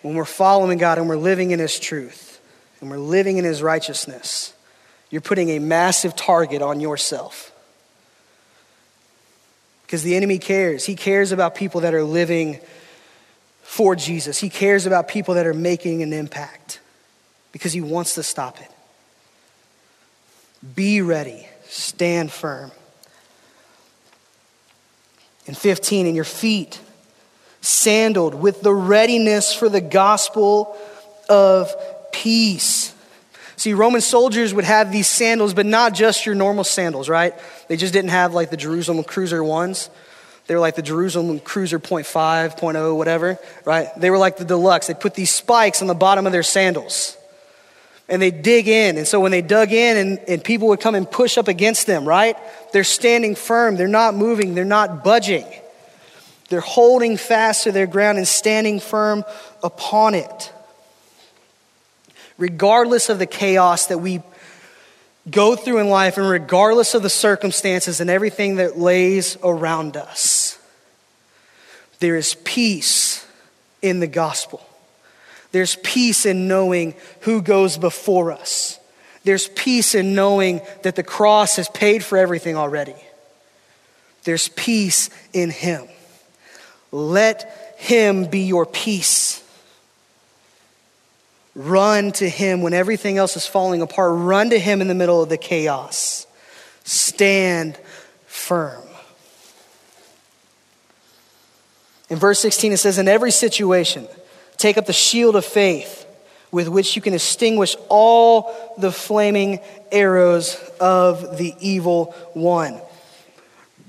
When 0.02 0.16
we're 0.16 0.26
following 0.26 0.78
God 0.78 0.98
and 0.98 1.10
we're 1.10 1.18
living 1.18 1.52
in 1.52 1.60
His 1.60 1.80
truth 1.80 2.31
and 2.82 2.90
we're 2.90 2.98
living 2.98 3.38
in 3.38 3.46
His 3.46 3.62
righteousness, 3.62 4.54
you're 5.10 5.22
putting 5.22 5.50
a 5.50 5.60
massive 5.60 6.16
target 6.16 6.62
on 6.62 6.80
yourself. 6.80 7.52
Because 9.84 10.04
the 10.04 10.16
enemy 10.16 10.40
cares. 10.40 10.86
He 10.86 10.96
cares 10.96 11.32
about 11.32 11.54
people 11.54 11.82
that 11.82 11.94
are 11.94 12.04
living 12.04 12.60
for 13.62 13.96
Jesus, 13.96 14.38
he 14.38 14.50
cares 14.50 14.86
about 14.86 15.08
people 15.08 15.36
that 15.36 15.48
are 15.48 15.54
making 15.54 16.04
an 16.04 16.12
impact 16.12 16.82
because 17.54 17.72
he 17.72 17.80
wants 17.80 18.16
to 18.16 18.24
stop 18.24 18.60
it. 18.60 18.70
Be 20.76 21.02
ready, 21.02 21.48
stand 21.70 22.34
firm. 22.34 22.72
In 25.46 25.56
15, 25.56 26.06
in 26.06 26.16
your 26.16 26.26
feet 26.26 26.82
sandaled 27.62 28.36
with 28.36 28.62
the 28.62 28.74
readiness 28.74 29.54
for 29.54 29.70
the 29.70 29.82
gospel 29.82 30.76
of 31.30 31.74
peace. 32.12 32.94
See, 33.56 33.74
Roman 33.74 34.02
soldiers 34.02 34.54
would 34.54 34.64
have 34.64 34.92
these 34.92 35.08
sandals, 35.08 35.54
but 35.54 35.66
not 35.66 35.94
just 35.94 36.26
your 36.26 36.36
normal 36.36 36.64
sandals, 36.64 37.10
right? 37.10 37.34
They 37.68 37.78
just 37.78 37.94
didn't 37.94 38.10
have 38.10 38.34
like 38.34 38.50
the 38.50 38.58
Jerusalem 38.58 39.04
cruiser 39.04 39.44
ones. 39.44 39.90
They 40.48 40.56
were 40.56 40.62
like 40.62 40.76
the 40.76 40.82
Jerusalem 40.82 41.40
Cruiser 41.40 41.80
0.5, 41.80 42.60
0.0, 42.60 42.98
whatever, 42.98 43.38
right? 43.64 43.88
They 43.96 44.10
were 44.10 44.18
like 44.18 44.38
the 44.38 44.46
deluxe. 44.46 44.88
They 44.88 44.94
put 44.94 45.14
these 45.14 45.34
spikes 45.34 45.82
on 45.82 45.88
the 45.88 45.94
bottom 45.94 46.26
of 46.26 46.32
their 46.32 46.44
sandals 46.44 47.16
and 48.12 48.22
they 48.22 48.32
dig 48.32 48.68
in. 48.68 48.98
And 48.98 49.08
so 49.08 49.22
when 49.22 49.32
they 49.32 49.42
dug 49.42 49.72
in 49.72 49.96
and, 49.96 50.20
and 50.28 50.44
people 50.44 50.68
would 50.68 50.82
come 50.82 50.96
and 50.96 51.10
push 51.10 51.38
up 51.38 51.48
against 51.48 51.88
them, 51.88 52.06
right? 52.06 52.36
They're 52.74 52.84
standing 52.84 53.36
firm. 53.36 53.78
They're 53.78 53.88
not 53.88 54.14
moving. 54.14 54.54
They're 54.54 54.66
not 54.66 55.04
budging. 55.04 55.46
They're 56.50 56.60
holding 56.60 57.16
fast 57.16 57.64
to 57.64 57.72
their 57.72 57.88
ground 57.88 58.18
and 58.18 58.28
standing 58.28 58.82
firm 58.82 59.24
upon 59.64 60.16
it. 60.16 60.54
Regardless 62.42 63.10
of 63.10 63.20
the 63.20 63.28
chaos 63.28 63.86
that 63.88 64.00
we 64.00 64.22
go 65.30 65.56
through 65.56 65.78
in 65.78 65.90
life, 65.90 66.18
and 66.18 66.28
regardless 66.28 66.96
of 66.96 67.04
the 67.04 67.10
circumstances 67.10 68.02
and 68.02 68.10
everything 68.10 68.56
that 68.56 68.80
lays 68.80 69.38
around 69.44 69.96
us, 69.96 70.58
there 72.00 72.16
is 72.16 72.34
peace 72.44 73.28
in 73.84 74.00
the 74.00 74.08
gospel. 74.08 74.66
There's 75.52 75.76
peace 75.84 76.26
in 76.26 76.48
knowing 76.48 76.96
who 77.22 77.44
goes 77.44 77.78
before 77.78 78.32
us. 78.32 78.80
There's 79.24 79.48
peace 79.50 79.94
in 79.94 80.16
knowing 80.16 80.62
that 80.82 80.96
the 80.96 81.04
cross 81.04 81.58
has 81.58 81.70
paid 81.70 82.04
for 82.04 82.18
everything 82.18 82.58
already. 82.58 82.96
There's 84.24 84.48
peace 84.48 85.12
in 85.32 85.52
Him. 85.52 85.88
Let 86.92 87.76
him 87.82 88.26
be 88.26 88.42
your 88.42 88.68
peace. 88.68 89.41
Run 91.54 92.12
to 92.14 92.30
him 92.30 92.62
when 92.62 92.74
everything 92.74 93.18
else 93.18 93.36
is 93.36 93.46
falling 93.46 93.82
apart. 93.82 94.14
Run 94.16 94.50
to 94.52 94.60
him 94.60 94.82
in 94.82 94.88
the 94.88 94.96
middle 94.96 95.22
of 95.22 95.30
the 95.30 95.38
chaos. 95.38 96.26
Stand 96.84 97.78
firm. 98.26 98.84
In 102.10 102.18
verse 102.18 102.40
16, 102.40 102.74
it 102.74 102.78
says, 102.78 102.98
In 102.98 103.08
every 103.08 103.32
situation, 103.32 104.08
take 104.58 104.78
up 104.78 104.86
the 104.86 104.94
shield 104.94 105.36
of 105.36 105.46
faith 105.46 106.06
with 106.52 106.68
which 106.68 106.96
you 106.96 107.02
can 107.02 107.14
extinguish 107.14 107.76
all 107.90 108.54
the 108.78 108.92
flaming 108.92 109.60
arrows 109.92 110.56
of 110.80 111.38
the 111.38 111.56
evil 111.60 112.14
one. 112.34 112.82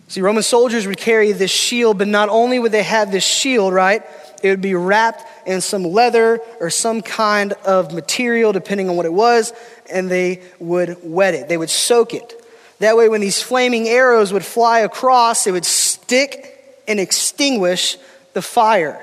See, 0.09 0.21
Roman 0.21 0.43
soldiers 0.43 0.87
would 0.87 0.99
carry 0.99 1.33
this 1.33 1.51
shield, 1.51 1.99
but 1.99 2.07
not 2.07 2.29
only 2.29 2.59
would 2.59 2.73
they 2.73 2.83
have 2.83 3.11
this 3.11 3.25
shield, 3.25 3.73
right? 3.73 4.03
It 4.43 4.51
would 4.51 4.61
be 4.61 4.75
wrapped 4.75 5.25
in 5.47 5.61
some 5.61 5.85
leather 5.85 6.41
or 6.61 6.69
some 6.69 7.01
kind 7.01 7.53
of 7.65 7.95
material, 7.95 8.53
depending 8.53 8.89
on 8.89 8.97
what 8.97 9.07
it 9.07 9.13
was, 9.13 9.53
and 9.91 10.11
they 10.11 10.43
would 10.59 10.99
wet 11.03 11.35
it. 11.35 11.49
They 11.49 11.57
would 11.57 11.71
soak 11.71 12.13
it. 12.13 12.35
That 12.81 12.97
way, 12.97 13.09
when 13.09 13.21
these 13.21 13.41
flaming 13.41 13.89
arrows 13.89 14.33
would 14.33 14.45
fly 14.45 14.81
across, 14.81 15.47
it 15.47 15.53
would 15.53 15.65
stick 15.65 16.83
and 16.89 16.99
extinguish 16.99 17.97
the 18.33 18.43
fire. 18.43 19.01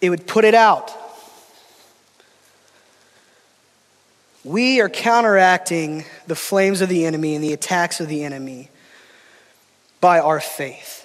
It 0.00 0.10
would 0.10 0.26
put 0.26 0.44
it 0.44 0.54
out. 0.54 0.92
We 4.44 4.80
are 4.82 4.90
counteracting 4.90 6.04
the 6.26 6.36
flames 6.36 6.82
of 6.82 6.90
the 6.90 7.06
enemy 7.06 7.34
and 7.34 7.42
the 7.42 7.54
attacks 7.54 7.98
of 7.98 8.08
the 8.08 8.22
enemy 8.24 8.68
by 10.00 10.20
our 10.20 10.38
faith. 10.38 11.03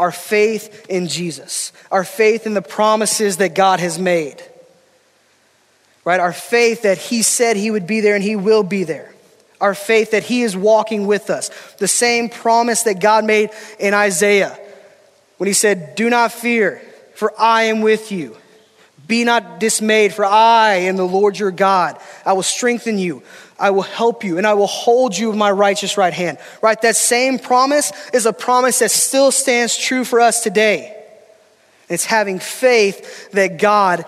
Our 0.00 0.12
faith 0.12 0.86
in 0.88 1.08
Jesus, 1.08 1.74
our 1.90 2.04
faith 2.04 2.46
in 2.46 2.54
the 2.54 2.62
promises 2.62 3.36
that 3.36 3.54
God 3.54 3.80
has 3.80 3.98
made, 3.98 4.42
right? 6.06 6.18
Our 6.18 6.32
faith 6.32 6.84
that 6.84 6.96
He 6.96 7.20
said 7.20 7.58
He 7.58 7.70
would 7.70 7.86
be 7.86 8.00
there 8.00 8.14
and 8.14 8.24
He 8.24 8.34
will 8.34 8.62
be 8.62 8.84
there. 8.84 9.14
Our 9.60 9.74
faith 9.74 10.12
that 10.12 10.22
He 10.22 10.40
is 10.40 10.56
walking 10.56 11.06
with 11.06 11.28
us. 11.28 11.50
The 11.76 11.86
same 11.86 12.30
promise 12.30 12.84
that 12.84 12.98
God 12.98 13.26
made 13.26 13.50
in 13.78 13.92
Isaiah 13.92 14.58
when 15.36 15.48
He 15.48 15.52
said, 15.52 15.96
Do 15.96 16.08
not 16.08 16.32
fear, 16.32 16.80
for 17.14 17.38
I 17.38 17.64
am 17.64 17.82
with 17.82 18.10
you. 18.10 18.38
Be 19.06 19.24
not 19.24 19.58
dismayed, 19.60 20.14
for 20.14 20.24
I 20.24 20.74
am 20.74 20.96
the 20.96 21.06
Lord 21.06 21.38
your 21.38 21.50
God. 21.50 21.98
I 22.24 22.32
will 22.32 22.42
strengthen 22.42 22.98
you. 22.98 23.22
I 23.58 23.70
will 23.70 23.82
help 23.82 24.24
you 24.24 24.38
and 24.38 24.46
I 24.46 24.54
will 24.54 24.66
hold 24.66 25.16
you 25.16 25.28
with 25.28 25.36
my 25.36 25.50
righteous 25.50 25.98
right 25.98 26.12
hand. 26.12 26.38
Right? 26.62 26.80
That 26.80 26.96
same 26.96 27.38
promise 27.38 27.92
is 28.14 28.26
a 28.26 28.32
promise 28.32 28.78
that 28.78 28.90
still 28.90 29.30
stands 29.30 29.76
true 29.76 30.04
for 30.04 30.20
us 30.20 30.42
today. 30.42 30.96
It's 31.88 32.04
having 32.04 32.38
faith 32.38 33.30
that 33.32 33.58
God 33.58 34.04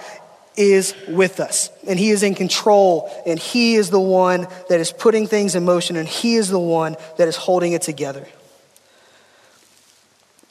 is 0.57 0.95
with 1.09 1.41
us 1.41 1.71
and 1.87 1.99
He 1.99 2.11
is 2.11 2.23
in 2.23 2.35
control 2.35 3.11
and 3.27 3.39
He 3.39 3.75
is 3.75 3.91
the 3.91 4.01
one 4.01 4.47
that 4.69 4.81
is 4.81 4.93
putting 4.93 5.27
things 5.27 5.55
in 5.55 5.65
motion 5.65 5.97
and 5.97 6.09
He 6.09 6.37
is 6.37 6.49
the 6.49 6.59
one 6.59 6.97
that 7.19 7.29
is 7.29 7.37
holding 7.37 7.73
it 7.73 7.83
together. 7.83 8.27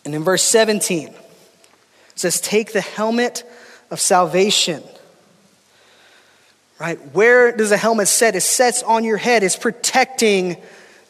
And 0.04 0.16
in 0.16 0.24
verse 0.24 0.44
17, 0.44 1.08
it 1.08 1.16
says, 2.16 2.42
Take 2.42 2.74
the 2.74 2.82
helmet 2.82 3.44
of 3.92 4.00
salvation 4.00 4.82
right? 6.82 6.98
Where 7.14 7.56
does 7.56 7.72
a 7.72 7.78
helmet 7.78 8.08
set? 8.08 8.36
It 8.36 8.42
sets 8.42 8.82
on 8.82 9.04
your 9.04 9.18
head, 9.18 9.44
it's 9.44 9.56
protecting 9.56 10.58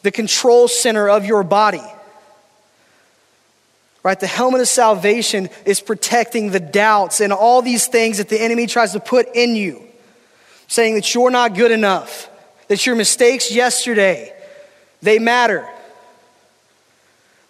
the 0.02 0.10
control 0.10 0.68
center 0.68 1.08
of 1.08 1.24
your 1.24 1.42
body. 1.42 1.82
Right? 4.02 4.20
The 4.20 4.26
helmet 4.26 4.60
of 4.60 4.68
salvation 4.68 5.48
is 5.64 5.80
protecting 5.80 6.50
the 6.50 6.60
doubts 6.60 7.20
and 7.20 7.32
all 7.32 7.62
these 7.62 7.86
things 7.86 8.18
that 8.18 8.28
the 8.28 8.38
enemy 8.38 8.66
tries 8.66 8.92
to 8.92 9.00
put 9.00 9.28
in 9.34 9.56
you, 9.56 9.82
saying 10.66 10.96
that 10.96 11.14
you're 11.14 11.30
not 11.30 11.54
good 11.54 11.70
enough, 11.70 12.28
that 12.68 12.84
your 12.84 12.94
mistakes 12.94 13.50
yesterday, 13.50 14.34
they 15.00 15.18
matter. 15.18 15.66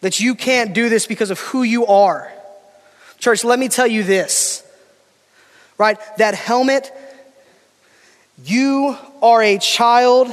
That 0.03 0.21
you 0.21 0.37
can't 0.37 0.75
do 0.75 0.89
this 0.89 1.07
because 1.07 1.31
of 1.31 1.41
who 1.41 1.65
you 1.65 1.87
are. 1.87 2.31
Church, 3.19 3.43
let 3.43 3.59
me 3.59 3.69
tell 3.69 3.87
you 3.87 4.05
this. 4.05 4.63
Right? 5.83 5.99
That 6.19 6.37
helmet 6.37 6.93
you 8.45 8.97
are 9.21 9.43
a 9.43 9.59
child 9.59 10.33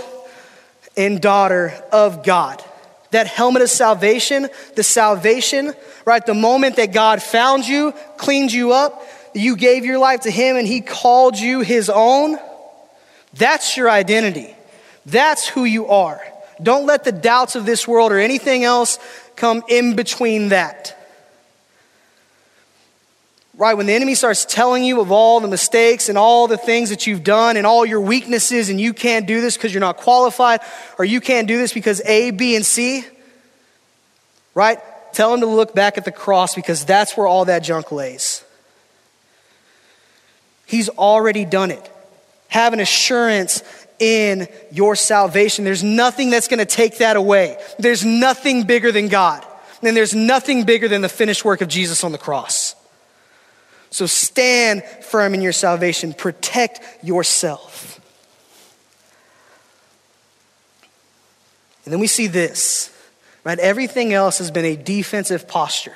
and 0.96 1.20
daughter 1.20 1.74
of 1.92 2.24
God. 2.24 2.64
That 3.10 3.26
helmet 3.26 3.64
of 3.64 3.70
salvation, 3.72 4.50
the 4.76 4.84
salvation, 4.84 5.74
right? 6.06 6.24
The 6.24 6.36
moment 6.36 6.76
that 6.76 6.94
God 6.94 7.24
found 7.24 7.68
you, 7.68 7.94
cleaned 8.18 8.52
you 8.52 8.74
up, 8.74 9.04
you 9.34 9.56
gave 9.56 9.86
your 9.86 9.98
life 9.98 10.22
to 10.22 10.32
Him 10.32 10.56
and 10.56 10.68
He 10.68 10.82
called 10.82 11.36
you 11.36 11.62
His 11.62 11.90
own, 11.90 12.38
that's 13.34 13.76
your 13.76 13.90
identity. 13.90 14.56
That's 15.08 15.48
who 15.48 15.66
you 15.66 15.88
are. 15.88 16.22
Don't 16.62 16.86
let 16.86 17.06
the 17.06 17.12
doubts 17.12 17.56
of 17.56 17.66
this 17.66 17.88
world 17.88 18.12
or 18.12 18.20
anything 18.20 18.64
else 18.64 19.00
come 19.36 19.64
in 19.68 19.96
between 19.96 20.50
that. 20.50 20.96
Right? 23.60 23.74
When 23.74 23.88
the 23.88 23.94
enemy 23.94 24.16
starts 24.16 24.46
telling 24.46 24.86
you 24.86 25.02
of 25.02 25.12
all 25.12 25.42
the 25.42 25.50
mistakes 25.50 26.08
and 26.08 26.18
all 26.18 26.48
the 26.48 26.58
things 26.58 26.92
that 26.92 27.06
you've 27.06 27.26
done 27.26 27.58
and 27.58 27.68
all 27.68 27.86
your 27.86 28.00
weaknesses, 28.00 28.70
and 28.70 28.80
you 28.80 28.94
can't 28.94 29.28
do 29.28 29.42
this 29.42 29.58
because 29.58 29.74
you're 29.74 29.82
not 29.82 29.98
qualified, 29.98 30.62
or 30.98 31.04
you 31.04 31.20
can't 31.20 31.46
do 31.46 31.58
this 31.58 31.74
because 31.74 32.02
A, 32.06 32.32
B, 32.32 32.56
and 32.56 32.66
C, 32.66 33.04
right? 34.56 34.80
Tell 35.12 35.34
him 35.34 35.42
to 35.42 35.46
look 35.46 35.76
back 35.76 35.98
at 35.98 36.06
the 36.06 36.12
cross 36.12 36.56
because 36.56 36.86
that's 36.86 37.18
where 37.18 37.28
all 37.28 37.44
that 37.46 37.60
junk 37.60 37.92
lays. 37.92 38.46
He's 40.66 40.88
already 40.88 41.44
done 41.44 41.72
it. 41.72 41.92
Have 42.48 42.72
an 42.72 42.80
assurance 42.80 43.62
in 44.00 44.48
your 44.72 44.96
salvation. 44.96 45.66
There's 45.66 45.84
nothing 45.84 46.30
that's 46.30 46.48
going 46.48 46.60
to 46.60 46.66
take 46.66 47.00
that 47.00 47.18
away. 47.18 47.58
There's 47.78 48.06
nothing 48.06 48.64
bigger 48.64 48.94
than 48.94 49.10
God. 49.10 49.46
And 49.82 49.98
there's 49.98 50.16
nothing 50.16 50.64
bigger 50.64 50.88
than 50.88 51.02
the 51.02 51.10
finished 51.10 51.44
work 51.44 51.60
of 51.60 51.68
Jesus 51.68 52.06
on 52.06 52.14
the 52.14 52.18
cross. 52.18 52.69
So 53.92 54.06
stand 54.06 54.84
firm 54.84 55.34
in 55.34 55.42
your 55.42 55.52
salvation, 55.52 56.14
protect 56.14 56.82
yourself. 57.04 58.00
And 61.86 61.94
then 61.94 62.00
we 62.00 62.08
see 62.08 62.28
this, 62.28 62.96
right? 63.44 63.58
Everything 63.58 64.14
else 64.14 64.38
has 64.38 64.52
been 64.52 64.66
a 64.66 64.76
defensive 64.76 65.48
posture. 65.48 65.96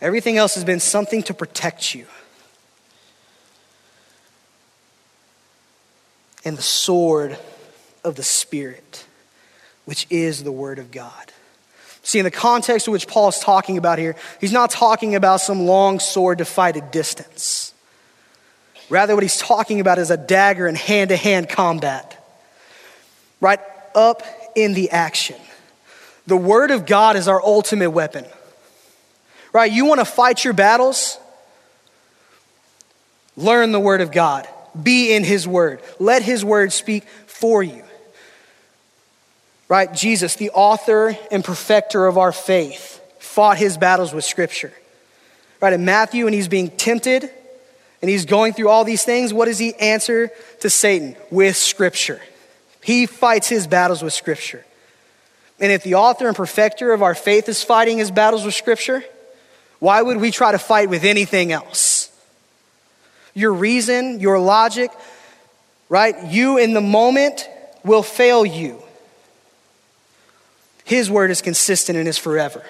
Everything 0.00 0.36
else 0.36 0.54
has 0.56 0.64
been 0.64 0.80
something 0.80 1.22
to 1.22 1.32
protect 1.32 1.94
you. 1.94 2.06
And 6.44 6.56
the 6.56 6.62
sword 6.62 7.38
of 8.04 8.14
the 8.14 8.22
Spirit, 8.22 9.06
which 9.86 10.06
is 10.10 10.44
the 10.44 10.52
Word 10.52 10.78
of 10.78 10.90
God. 10.90 11.32
See, 12.06 12.20
in 12.20 12.24
the 12.24 12.30
context 12.30 12.86
of 12.86 12.92
which 12.92 13.08
Paul 13.08 13.30
is 13.30 13.40
talking 13.40 13.78
about 13.78 13.98
here, 13.98 14.14
he's 14.40 14.52
not 14.52 14.70
talking 14.70 15.16
about 15.16 15.40
some 15.40 15.66
long 15.66 15.98
sword 15.98 16.38
to 16.38 16.44
fight 16.44 16.76
a 16.76 16.80
distance. 16.80 17.74
Rather, 18.88 19.16
what 19.16 19.24
he's 19.24 19.38
talking 19.38 19.80
about 19.80 19.98
is 19.98 20.12
a 20.12 20.16
dagger 20.16 20.68
in 20.68 20.76
hand 20.76 21.08
to 21.08 21.16
hand 21.16 21.48
combat. 21.48 22.24
Right 23.40 23.58
up 23.96 24.22
in 24.54 24.74
the 24.74 24.90
action. 24.90 25.34
The 26.28 26.36
Word 26.36 26.70
of 26.70 26.86
God 26.86 27.16
is 27.16 27.26
our 27.26 27.42
ultimate 27.42 27.90
weapon. 27.90 28.24
Right? 29.52 29.72
You 29.72 29.84
want 29.86 29.98
to 29.98 30.04
fight 30.04 30.44
your 30.44 30.54
battles? 30.54 31.18
Learn 33.36 33.72
the 33.72 33.80
Word 33.80 34.00
of 34.00 34.12
God. 34.12 34.46
Be 34.80 35.12
in 35.12 35.24
His 35.24 35.48
Word. 35.48 35.82
Let 35.98 36.22
His 36.22 36.44
Word 36.44 36.72
speak 36.72 37.02
for 37.26 37.64
you 37.64 37.82
right? 39.68 39.92
Jesus, 39.92 40.36
the 40.36 40.50
author 40.50 41.16
and 41.30 41.44
perfecter 41.44 42.06
of 42.06 42.18
our 42.18 42.32
faith, 42.32 43.00
fought 43.18 43.58
his 43.58 43.76
battles 43.76 44.12
with 44.12 44.24
Scripture. 44.24 44.72
Right? 45.60 45.72
In 45.72 45.84
Matthew, 45.84 46.26
and 46.26 46.34
he's 46.34 46.48
being 46.48 46.70
tempted 46.70 47.30
and 48.02 48.10
he's 48.10 48.26
going 48.26 48.52
through 48.52 48.68
all 48.68 48.84
these 48.84 49.04
things, 49.04 49.32
what 49.32 49.46
does 49.46 49.58
he 49.58 49.74
answer 49.74 50.30
to 50.60 50.70
Satan? 50.70 51.16
With 51.30 51.56
Scripture. 51.56 52.20
He 52.82 53.06
fights 53.06 53.48
his 53.48 53.66
battles 53.66 54.02
with 54.02 54.12
Scripture. 54.12 54.64
And 55.58 55.72
if 55.72 55.82
the 55.82 55.94
author 55.94 56.28
and 56.28 56.36
perfecter 56.36 56.92
of 56.92 57.02
our 57.02 57.14
faith 57.14 57.48
is 57.48 57.62
fighting 57.62 57.98
his 57.98 58.10
battles 58.10 58.44
with 58.44 58.54
Scripture, 58.54 59.02
why 59.78 60.02
would 60.02 60.18
we 60.18 60.30
try 60.30 60.52
to 60.52 60.58
fight 60.58 60.90
with 60.90 61.04
anything 61.04 61.52
else? 61.52 62.10
Your 63.34 63.52
reason, 63.52 64.20
your 64.20 64.38
logic, 64.38 64.90
right? 65.88 66.14
You 66.26 66.58
in 66.58 66.74
the 66.74 66.80
moment 66.80 67.48
will 67.84 68.02
fail 68.02 68.46
you. 68.46 68.82
His 70.86 71.10
word 71.10 71.32
is 71.32 71.42
consistent 71.42 71.98
and 71.98 72.06
is 72.06 72.16
forever. 72.16 72.62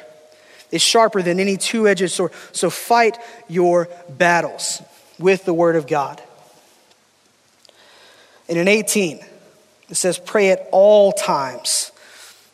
It's 0.72 0.82
sharper 0.82 1.20
than 1.20 1.38
any 1.38 1.58
two 1.58 1.86
edged 1.86 2.10
sword. 2.10 2.32
So 2.52 2.70
fight 2.70 3.18
your 3.46 3.90
battles 4.08 4.82
with 5.18 5.44
the 5.44 5.52
word 5.52 5.76
of 5.76 5.86
God. 5.86 6.22
And 8.48 8.58
in 8.58 8.68
18, 8.68 9.20
it 9.90 9.94
says, 9.96 10.18
pray 10.18 10.48
at 10.48 10.66
all 10.72 11.12
times. 11.12 11.92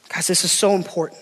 Guys, 0.08 0.26
this 0.26 0.44
is 0.44 0.50
so 0.50 0.74
important. 0.74 1.20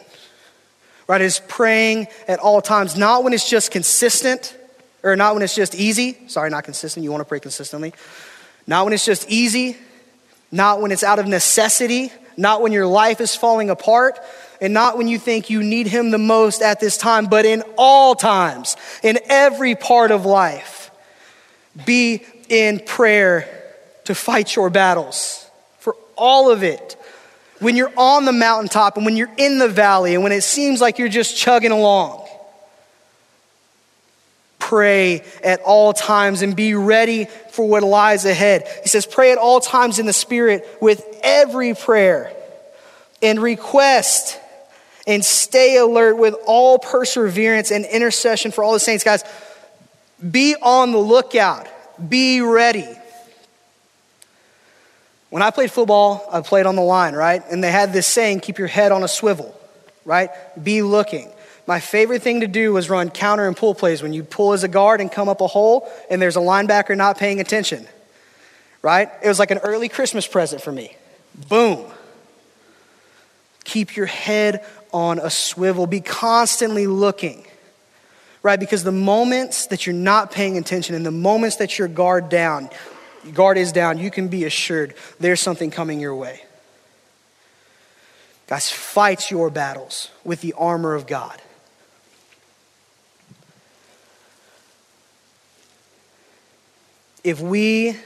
Right? 1.06 1.20
It's 1.20 1.42
praying 1.46 2.06
at 2.26 2.38
all 2.38 2.62
times, 2.62 2.96
not 2.96 3.22
when 3.22 3.34
it's 3.34 3.48
just 3.48 3.70
consistent 3.70 4.56
or 5.02 5.16
not 5.16 5.34
when 5.34 5.42
it's 5.42 5.54
just 5.54 5.74
easy. 5.74 6.16
Sorry, 6.28 6.48
not 6.48 6.64
consistent. 6.64 7.04
You 7.04 7.10
want 7.10 7.20
to 7.20 7.26
pray 7.26 7.40
consistently. 7.40 7.92
Not 8.66 8.84
when 8.84 8.94
it's 8.94 9.04
just 9.04 9.28
easy, 9.28 9.76
not 10.50 10.80
when 10.80 10.92
it's 10.92 11.02
out 11.02 11.18
of 11.18 11.26
necessity, 11.26 12.10
not 12.36 12.62
when 12.62 12.72
your 12.72 12.86
life 12.86 13.20
is 13.20 13.34
falling 13.34 13.70
apart, 13.70 14.18
and 14.60 14.74
not 14.74 14.98
when 14.98 15.08
you 15.08 15.18
think 15.18 15.50
you 15.50 15.62
need 15.62 15.86
Him 15.86 16.10
the 16.10 16.18
most 16.18 16.62
at 16.62 16.80
this 16.80 16.96
time, 16.96 17.26
but 17.26 17.46
in 17.46 17.62
all 17.76 18.14
times, 18.14 18.76
in 19.02 19.18
every 19.26 19.74
part 19.74 20.10
of 20.10 20.26
life. 20.26 20.90
Be 21.86 22.24
in 22.48 22.80
prayer 22.80 23.48
to 24.04 24.14
fight 24.14 24.56
your 24.56 24.70
battles, 24.70 25.48
for 25.78 25.96
all 26.16 26.50
of 26.50 26.62
it. 26.62 26.96
When 27.60 27.76
you're 27.76 27.92
on 27.96 28.24
the 28.24 28.32
mountaintop 28.32 28.96
and 28.96 29.04
when 29.04 29.16
you're 29.16 29.32
in 29.36 29.58
the 29.58 29.68
valley 29.68 30.14
and 30.14 30.22
when 30.22 30.32
it 30.32 30.42
seems 30.42 30.80
like 30.80 30.98
you're 30.98 31.08
just 31.08 31.36
chugging 31.36 31.72
along, 31.72 32.19
pray 34.70 35.24
at 35.42 35.60
all 35.62 35.92
times 35.92 36.42
and 36.42 36.54
be 36.54 36.74
ready 36.74 37.24
for 37.50 37.68
what 37.68 37.82
lies 37.82 38.24
ahead. 38.24 38.68
He 38.82 38.88
says, 38.88 39.04
pray 39.04 39.32
at 39.32 39.38
all 39.38 39.58
times 39.58 39.98
in 39.98 40.06
the 40.06 40.12
Spirit 40.12 40.64
with 40.80 41.04
every 41.24 41.74
prayer 41.74 42.32
and 43.20 43.42
request 43.42 44.38
and 45.08 45.24
stay 45.24 45.76
alert 45.76 46.16
with 46.18 46.36
all 46.46 46.78
perseverance 46.78 47.72
and 47.72 47.84
intercession 47.84 48.52
for 48.52 48.62
all 48.62 48.72
the 48.72 48.78
saints. 48.78 49.02
Guys, 49.02 49.24
be 50.30 50.54
on 50.62 50.92
the 50.92 50.98
lookout, 50.98 51.66
be 52.08 52.40
ready. 52.40 52.86
When 55.30 55.42
I 55.42 55.50
played 55.50 55.72
football, 55.72 56.28
I 56.30 56.42
played 56.42 56.66
on 56.66 56.76
the 56.76 56.82
line, 56.82 57.14
right? 57.14 57.42
And 57.50 57.62
they 57.64 57.72
had 57.72 57.92
this 57.92 58.06
saying 58.06 58.38
keep 58.38 58.56
your 58.56 58.68
head 58.68 58.92
on 58.92 59.02
a 59.02 59.08
swivel, 59.08 59.52
right? 60.04 60.30
Be 60.62 60.82
looking. 60.82 61.32
My 61.70 61.78
favorite 61.78 62.22
thing 62.22 62.40
to 62.40 62.48
do 62.48 62.72
was 62.72 62.90
run 62.90 63.10
counter 63.10 63.46
and 63.46 63.56
pull 63.56 63.76
plays 63.76 64.02
when 64.02 64.12
you 64.12 64.24
pull 64.24 64.54
as 64.54 64.64
a 64.64 64.68
guard 64.68 65.00
and 65.00 65.10
come 65.10 65.28
up 65.28 65.40
a 65.40 65.46
hole 65.46 65.88
and 66.10 66.20
there's 66.20 66.34
a 66.34 66.40
linebacker 66.40 66.96
not 66.96 67.16
paying 67.16 67.38
attention. 67.38 67.86
Right? 68.82 69.08
It 69.22 69.28
was 69.28 69.38
like 69.38 69.52
an 69.52 69.58
early 69.58 69.88
Christmas 69.88 70.26
present 70.26 70.62
for 70.62 70.72
me. 70.72 70.96
Boom. 71.48 71.88
Keep 73.62 73.94
your 73.94 74.06
head 74.06 74.66
on 74.92 75.20
a 75.20 75.30
swivel. 75.30 75.86
Be 75.86 76.00
constantly 76.00 76.88
looking. 76.88 77.46
Right? 78.42 78.58
Because 78.58 78.82
the 78.82 78.90
moments 78.90 79.68
that 79.68 79.86
you're 79.86 79.94
not 79.94 80.32
paying 80.32 80.58
attention 80.58 80.96
and 80.96 81.06
the 81.06 81.12
moments 81.12 81.54
that 81.58 81.78
your 81.78 81.86
guard 81.86 82.28
down, 82.28 82.68
guard 83.32 83.58
is 83.58 83.70
down, 83.70 83.96
you 83.96 84.10
can 84.10 84.26
be 84.26 84.44
assured 84.44 84.92
there's 85.20 85.38
something 85.38 85.70
coming 85.70 86.00
your 86.00 86.16
way. 86.16 86.42
Guys, 88.48 88.68
fight 88.68 89.30
your 89.30 89.50
battles 89.50 90.10
with 90.24 90.40
the 90.40 90.52
armor 90.54 90.96
of 90.96 91.06
God. 91.06 91.40
If 97.24 97.40
we 97.40 97.96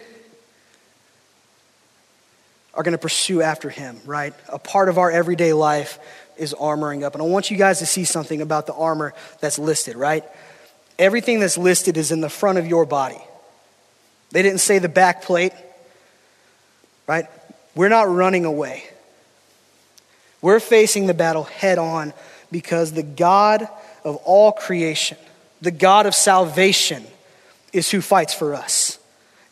are 2.75 2.83
going 2.83 2.93
to 2.93 2.99
pursue 2.99 3.43
after 3.43 3.71
him, 3.71 4.01
right? 4.05 4.35
A 4.49 4.59
part 4.59 4.89
of 4.89 4.99
our 4.99 5.11
everyday 5.11 5.53
life 5.53 5.99
is 6.37 6.55
armoring 6.55 7.05
up. 7.05 7.15
And 7.15 7.23
I 7.23 7.27
want 7.27 7.51
you 7.51 7.57
guys 7.57 7.79
to 7.79 7.87
see 7.87 8.05
something 8.05 8.43
about 8.43 8.67
the 8.67 8.75
armor 8.75 9.15
that's 9.41 9.59
listed, 9.59 9.97
right? 9.97 10.25
Everything 10.99 11.41
that's 11.41 11.57
listed 11.57 11.97
is 11.97 12.11
in 12.11 12.21
the 12.21 12.29
front 12.29 12.59
of 12.59 12.67
your 12.67 12.85
body. 12.85 13.21
They 14.31 14.43
didn't 14.43 14.61
say 14.61 14.79
the 14.79 14.89
back 14.89 15.23
plate, 15.23 15.53
right? 17.07 17.27
We're 17.77 17.89
not 17.89 18.09
running 18.09 18.45
away. 18.45 18.85
We're 20.43 20.61
facing 20.61 21.07
the 21.07 21.15
battle 21.15 21.45
head 21.45 21.79
on 21.79 22.13
because 22.51 22.93
the 22.93 23.03
God 23.03 23.67
of 24.05 24.17
all 24.17 24.53
creation, 24.53 25.17
the 25.63 25.71
God 25.71 26.07
of 26.07 26.15
salvation, 26.15 27.05
is 27.73 27.91
who 27.91 28.01
fights 28.01 28.35
for 28.35 28.55
us 28.55 28.99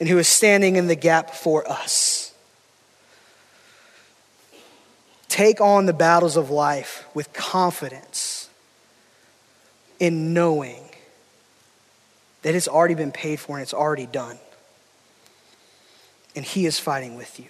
and 0.03 0.09
who 0.09 0.19
is 0.19 0.27
standing 0.27 0.75
in 0.75 0.89
the 0.89 0.97
gap 0.97 1.31
for 1.31 1.65
us. 1.71 2.35
Take 5.29 5.61
on 5.61 5.87
the 5.87 5.93
battles 5.93 6.37
of 6.37 6.51
life 6.51 7.07
with 7.15 7.33
confidence 7.33 8.51
in 10.01 10.35
knowing 10.35 10.83
that 12.43 12.57
it's 12.57 12.67
already 12.67 12.97
been 12.97 13.13
paid 13.13 13.39
for 13.39 13.55
and 13.55 13.63
it's 13.63 13.73
already 13.73 14.07
done. 14.07 14.41
And 16.35 16.45
He 16.45 16.67
is 16.67 16.81
fighting 16.81 17.17
with 17.17 17.39
you. 17.39 17.47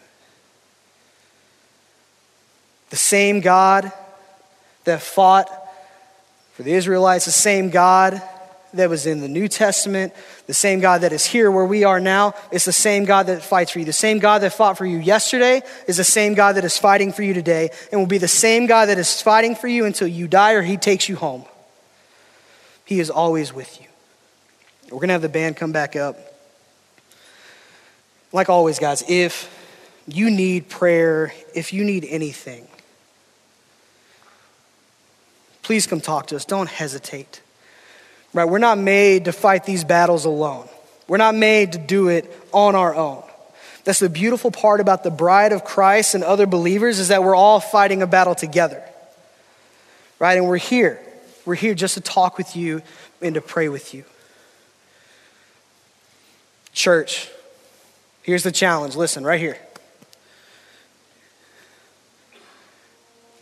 The 2.90 2.96
same 2.96 3.40
God 3.40 3.90
that 4.84 5.00
fought 5.00 5.48
for 6.52 6.64
the 6.64 6.74
Israelites, 6.74 7.24
the 7.24 7.30
same 7.30 7.70
God 7.70 8.20
that 8.74 8.88
was 8.88 9.06
in 9.06 9.20
the 9.20 9.28
New 9.28 9.48
Testament, 9.48 10.14
the 10.46 10.54
same 10.54 10.80
God 10.80 11.02
that 11.02 11.12
is 11.12 11.24
here 11.24 11.50
where 11.50 11.64
we 11.64 11.84
are 11.84 12.00
now, 12.00 12.34
is 12.50 12.64
the 12.64 12.72
same 12.72 13.04
God 13.04 13.26
that 13.26 13.42
fights 13.42 13.70
for 13.70 13.78
you. 13.78 13.84
The 13.84 13.92
same 13.92 14.18
God 14.18 14.42
that 14.42 14.52
fought 14.52 14.78
for 14.78 14.86
you 14.86 14.98
yesterday 14.98 15.62
is 15.86 15.96
the 15.96 16.04
same 16.04 16.34
God 16.34 16.56
that 16.56 16.64
is 16.64 16.78
fighting 16.78 17.12
for 17.12 17.22
you 17.22 17.34
today, 17.34 17.70
and 17.90 18.00
will 18.00 18.06
be 18.06 18.18
the 18.18 18.28
same 18.28 18.66
God 18.66 18.86
that 18.86 18.98
is 18.98 19.20
fighting 19.20 19.54
for 19.54 19.68
you 19.68 19.84
until 19.84 20.08
you 20.08 20.26
die 20.26 20.52
or 20.52 20.62
he 20.62 20.76
takes 20.76 21.08
you 21.08 21.16
home. 21.16 21.44
He 22.84 23.00
is 23.00 23.10
always 23.10 23.52
with 23.52 23.80
you. 23.80 23.86
We're 24.84 24.98
going 24.98 25.08
to 25.08 25.14
have 25.14 25.22
the 25.22 25.28
band 25.28 25.56
come 25.56 25.72
back 25.72 25.96
up. 25.96 26.18
Like 28.32 28.48
always, 28.48 28.78
guys, 28.78 29.04
if 29.08 29.50
you 30.06 30.30
need 30.30 30.68
prayer, 30.68 31.32
if 31.54 31.72
you 31.72 31.84
need 31.84 32.04
anything, 32.08 32.66
please 35.62 35.86
come 35.86 36.00
talk 36.00 36.26
to 36.28 36.36
us. 36.36 36.44
Don't 36.44 36.68
hesitate. 36.68 37.40
Right? 38.34 38.44
We're 38.44 38.58
not 38.58 38.78
made 38.78 39.26
to 39.26 39.32
fight 39.32 39.64
these 39.64 39.84
battles 39.84 40.24
alone. 40.24 40.68
We're 41.06 41.18
not 41.18 41.34
made 41.34 41.72
to 41.72 41.78
do 41.78 42.08
it 42.08 42.32
on 42.52 42.74
our 42.74 42.94
own. 42.94 43.22
That's 43.84 43.98
the 43.98 44.08
beautiful 44.08 44.50
part 44.50 44.80
about 44.80 45.02
the 45.02 45.10
bride 45.10 45.52
of 45.52 45.64
Christ 45.64 46.14
and 46.14 46.22
other 46.22 46.46
believers 46.46 46.98
is 46.98 47.08
that 47.08 47.22
we're 47.22 47.34
all 47.34 47.60
fighting 47.60 48.00
a 48.00 48.06
battle 48.06 48.34
together. 48.34 48.82
Right? 50.18 50.38
And 50.38 50.48
we're 50.48 50.56
here. 50.56 51.00
We're 51.44 51.56
here 51.56 51.74
just 51.74 51.94
to 51.94 52.00
talk 52.00 52.38
with 52.38 52.54
you 52.54 52.82
and 53.20 53.34
to 53.34 53.40
pray 53.40 53.68
with 53.68 53.92
you. 53.92 54.04
Church, 56.72 57.28
here's 58.22 58.44
the 58.44 58.52
challenge. 58.52 58.96
Listen, 58.96 59.24
right 59.24 59.40
here. 59.40 59.58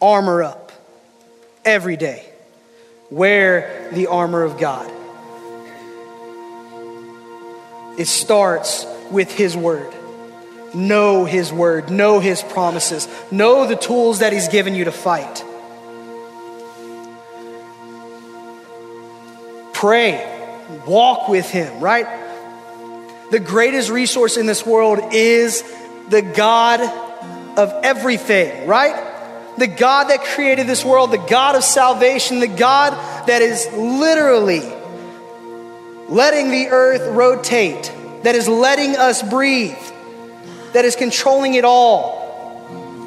Armor 0.00 0.42
up 0.42 0.72
every 1.64 1.96
day. 1.96 2.29
Wear 3.10 3.88
the 3.92 4.06
armor 4.06 4.42
of 4.42 4.58
God. 4.58 4.90
It 7.98 8.06
starts 8.06 8.86
with 9.10 9.32
His 9.32 9.56
Word. 9.56 9.92
Know 10.74 11.24
His 11.24 11.52
Word, 11.52 11.90
know 11.90 12.20
His 12.20 12.42
promises, 12.42 13.08
know 13.32 13.66
the 13.66 13.74
tools 13.74 14.20
that 14.20 14.32
He's 14.32 14.48
given 14.48 14.76
you 14.76 14.84
to 14.84 14.92
fight. 14.92 15.44
Pray, 19.72 20.24
walk 20.86 21.28
with 21.28 21.50
Him, 21.50 21.80
right? 21.80 22.06
The 23.32 23.40
greatest 23.40 23.90
resource 23.90 24.36
in 24.36 24.46
this 24.46 24.64
world 24.64 25.00
is 25.12 25.64
the 26.08 26.22
God 26.22 26.80
of 27.58 27.72
everything, 27.82 28.68
right? 28.68 29.09
The 29.58 29.66
God 29.66 30.04
that 30.04 30.22
created 30.22 30.66
this 30.66 30.84
world, 30.84 31.10
the 31.10 31.18
God 31.18 31.54
of 31.56 31.64
salvation, 31.64 32.40
the 32.40 32.46
God 32.46 32.92
that 33.26 33.42
is 33.42 33.66
literally 33.72 34.62
letting 36.08 36.50
the 36.50 36.68
earth 36.68 37.08
rotate, 37.14 37.92
that 38.22 38.34
is 38.34 38.48
letting 38.48 38.96
us 38.96 39.22
breathe, 39.22 39.78
that 40.72 40.84
is 40.84 40.96
controlling 40.96 41.54
it 41.54 41.64
all. 41.64 42.18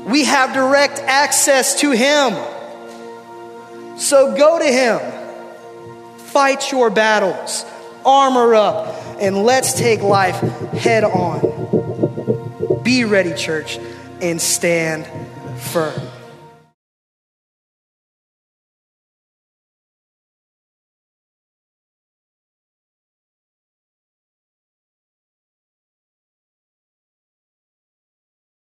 We 0.06 0.26
have 0.26 0.54
direct 0.54 1.00
access 1.00 1.80
to 1.82 1.92
Him. 1.92 2.34
So 3.98 4.36
go 4.36 4.60
to 4.60 4.66
Him, 4.66 5.00
fight 6.18 6.72
your 6.72 6.90
battles, 6.90 7.66
armor 8.06 8.56
up, 8.56 8.96
and 9.20 9.44
let's 9.44 9.74
take 9.74 10.02
life 10.02 10.40
head 10.72 11.04
on. 11.04 12.82
Be 12.84 13.06
ready, 13.06 13.34
church, 13.34 13.80
and 14.22 14.42
stand 14.42 15.08
firm. 15.60 16.02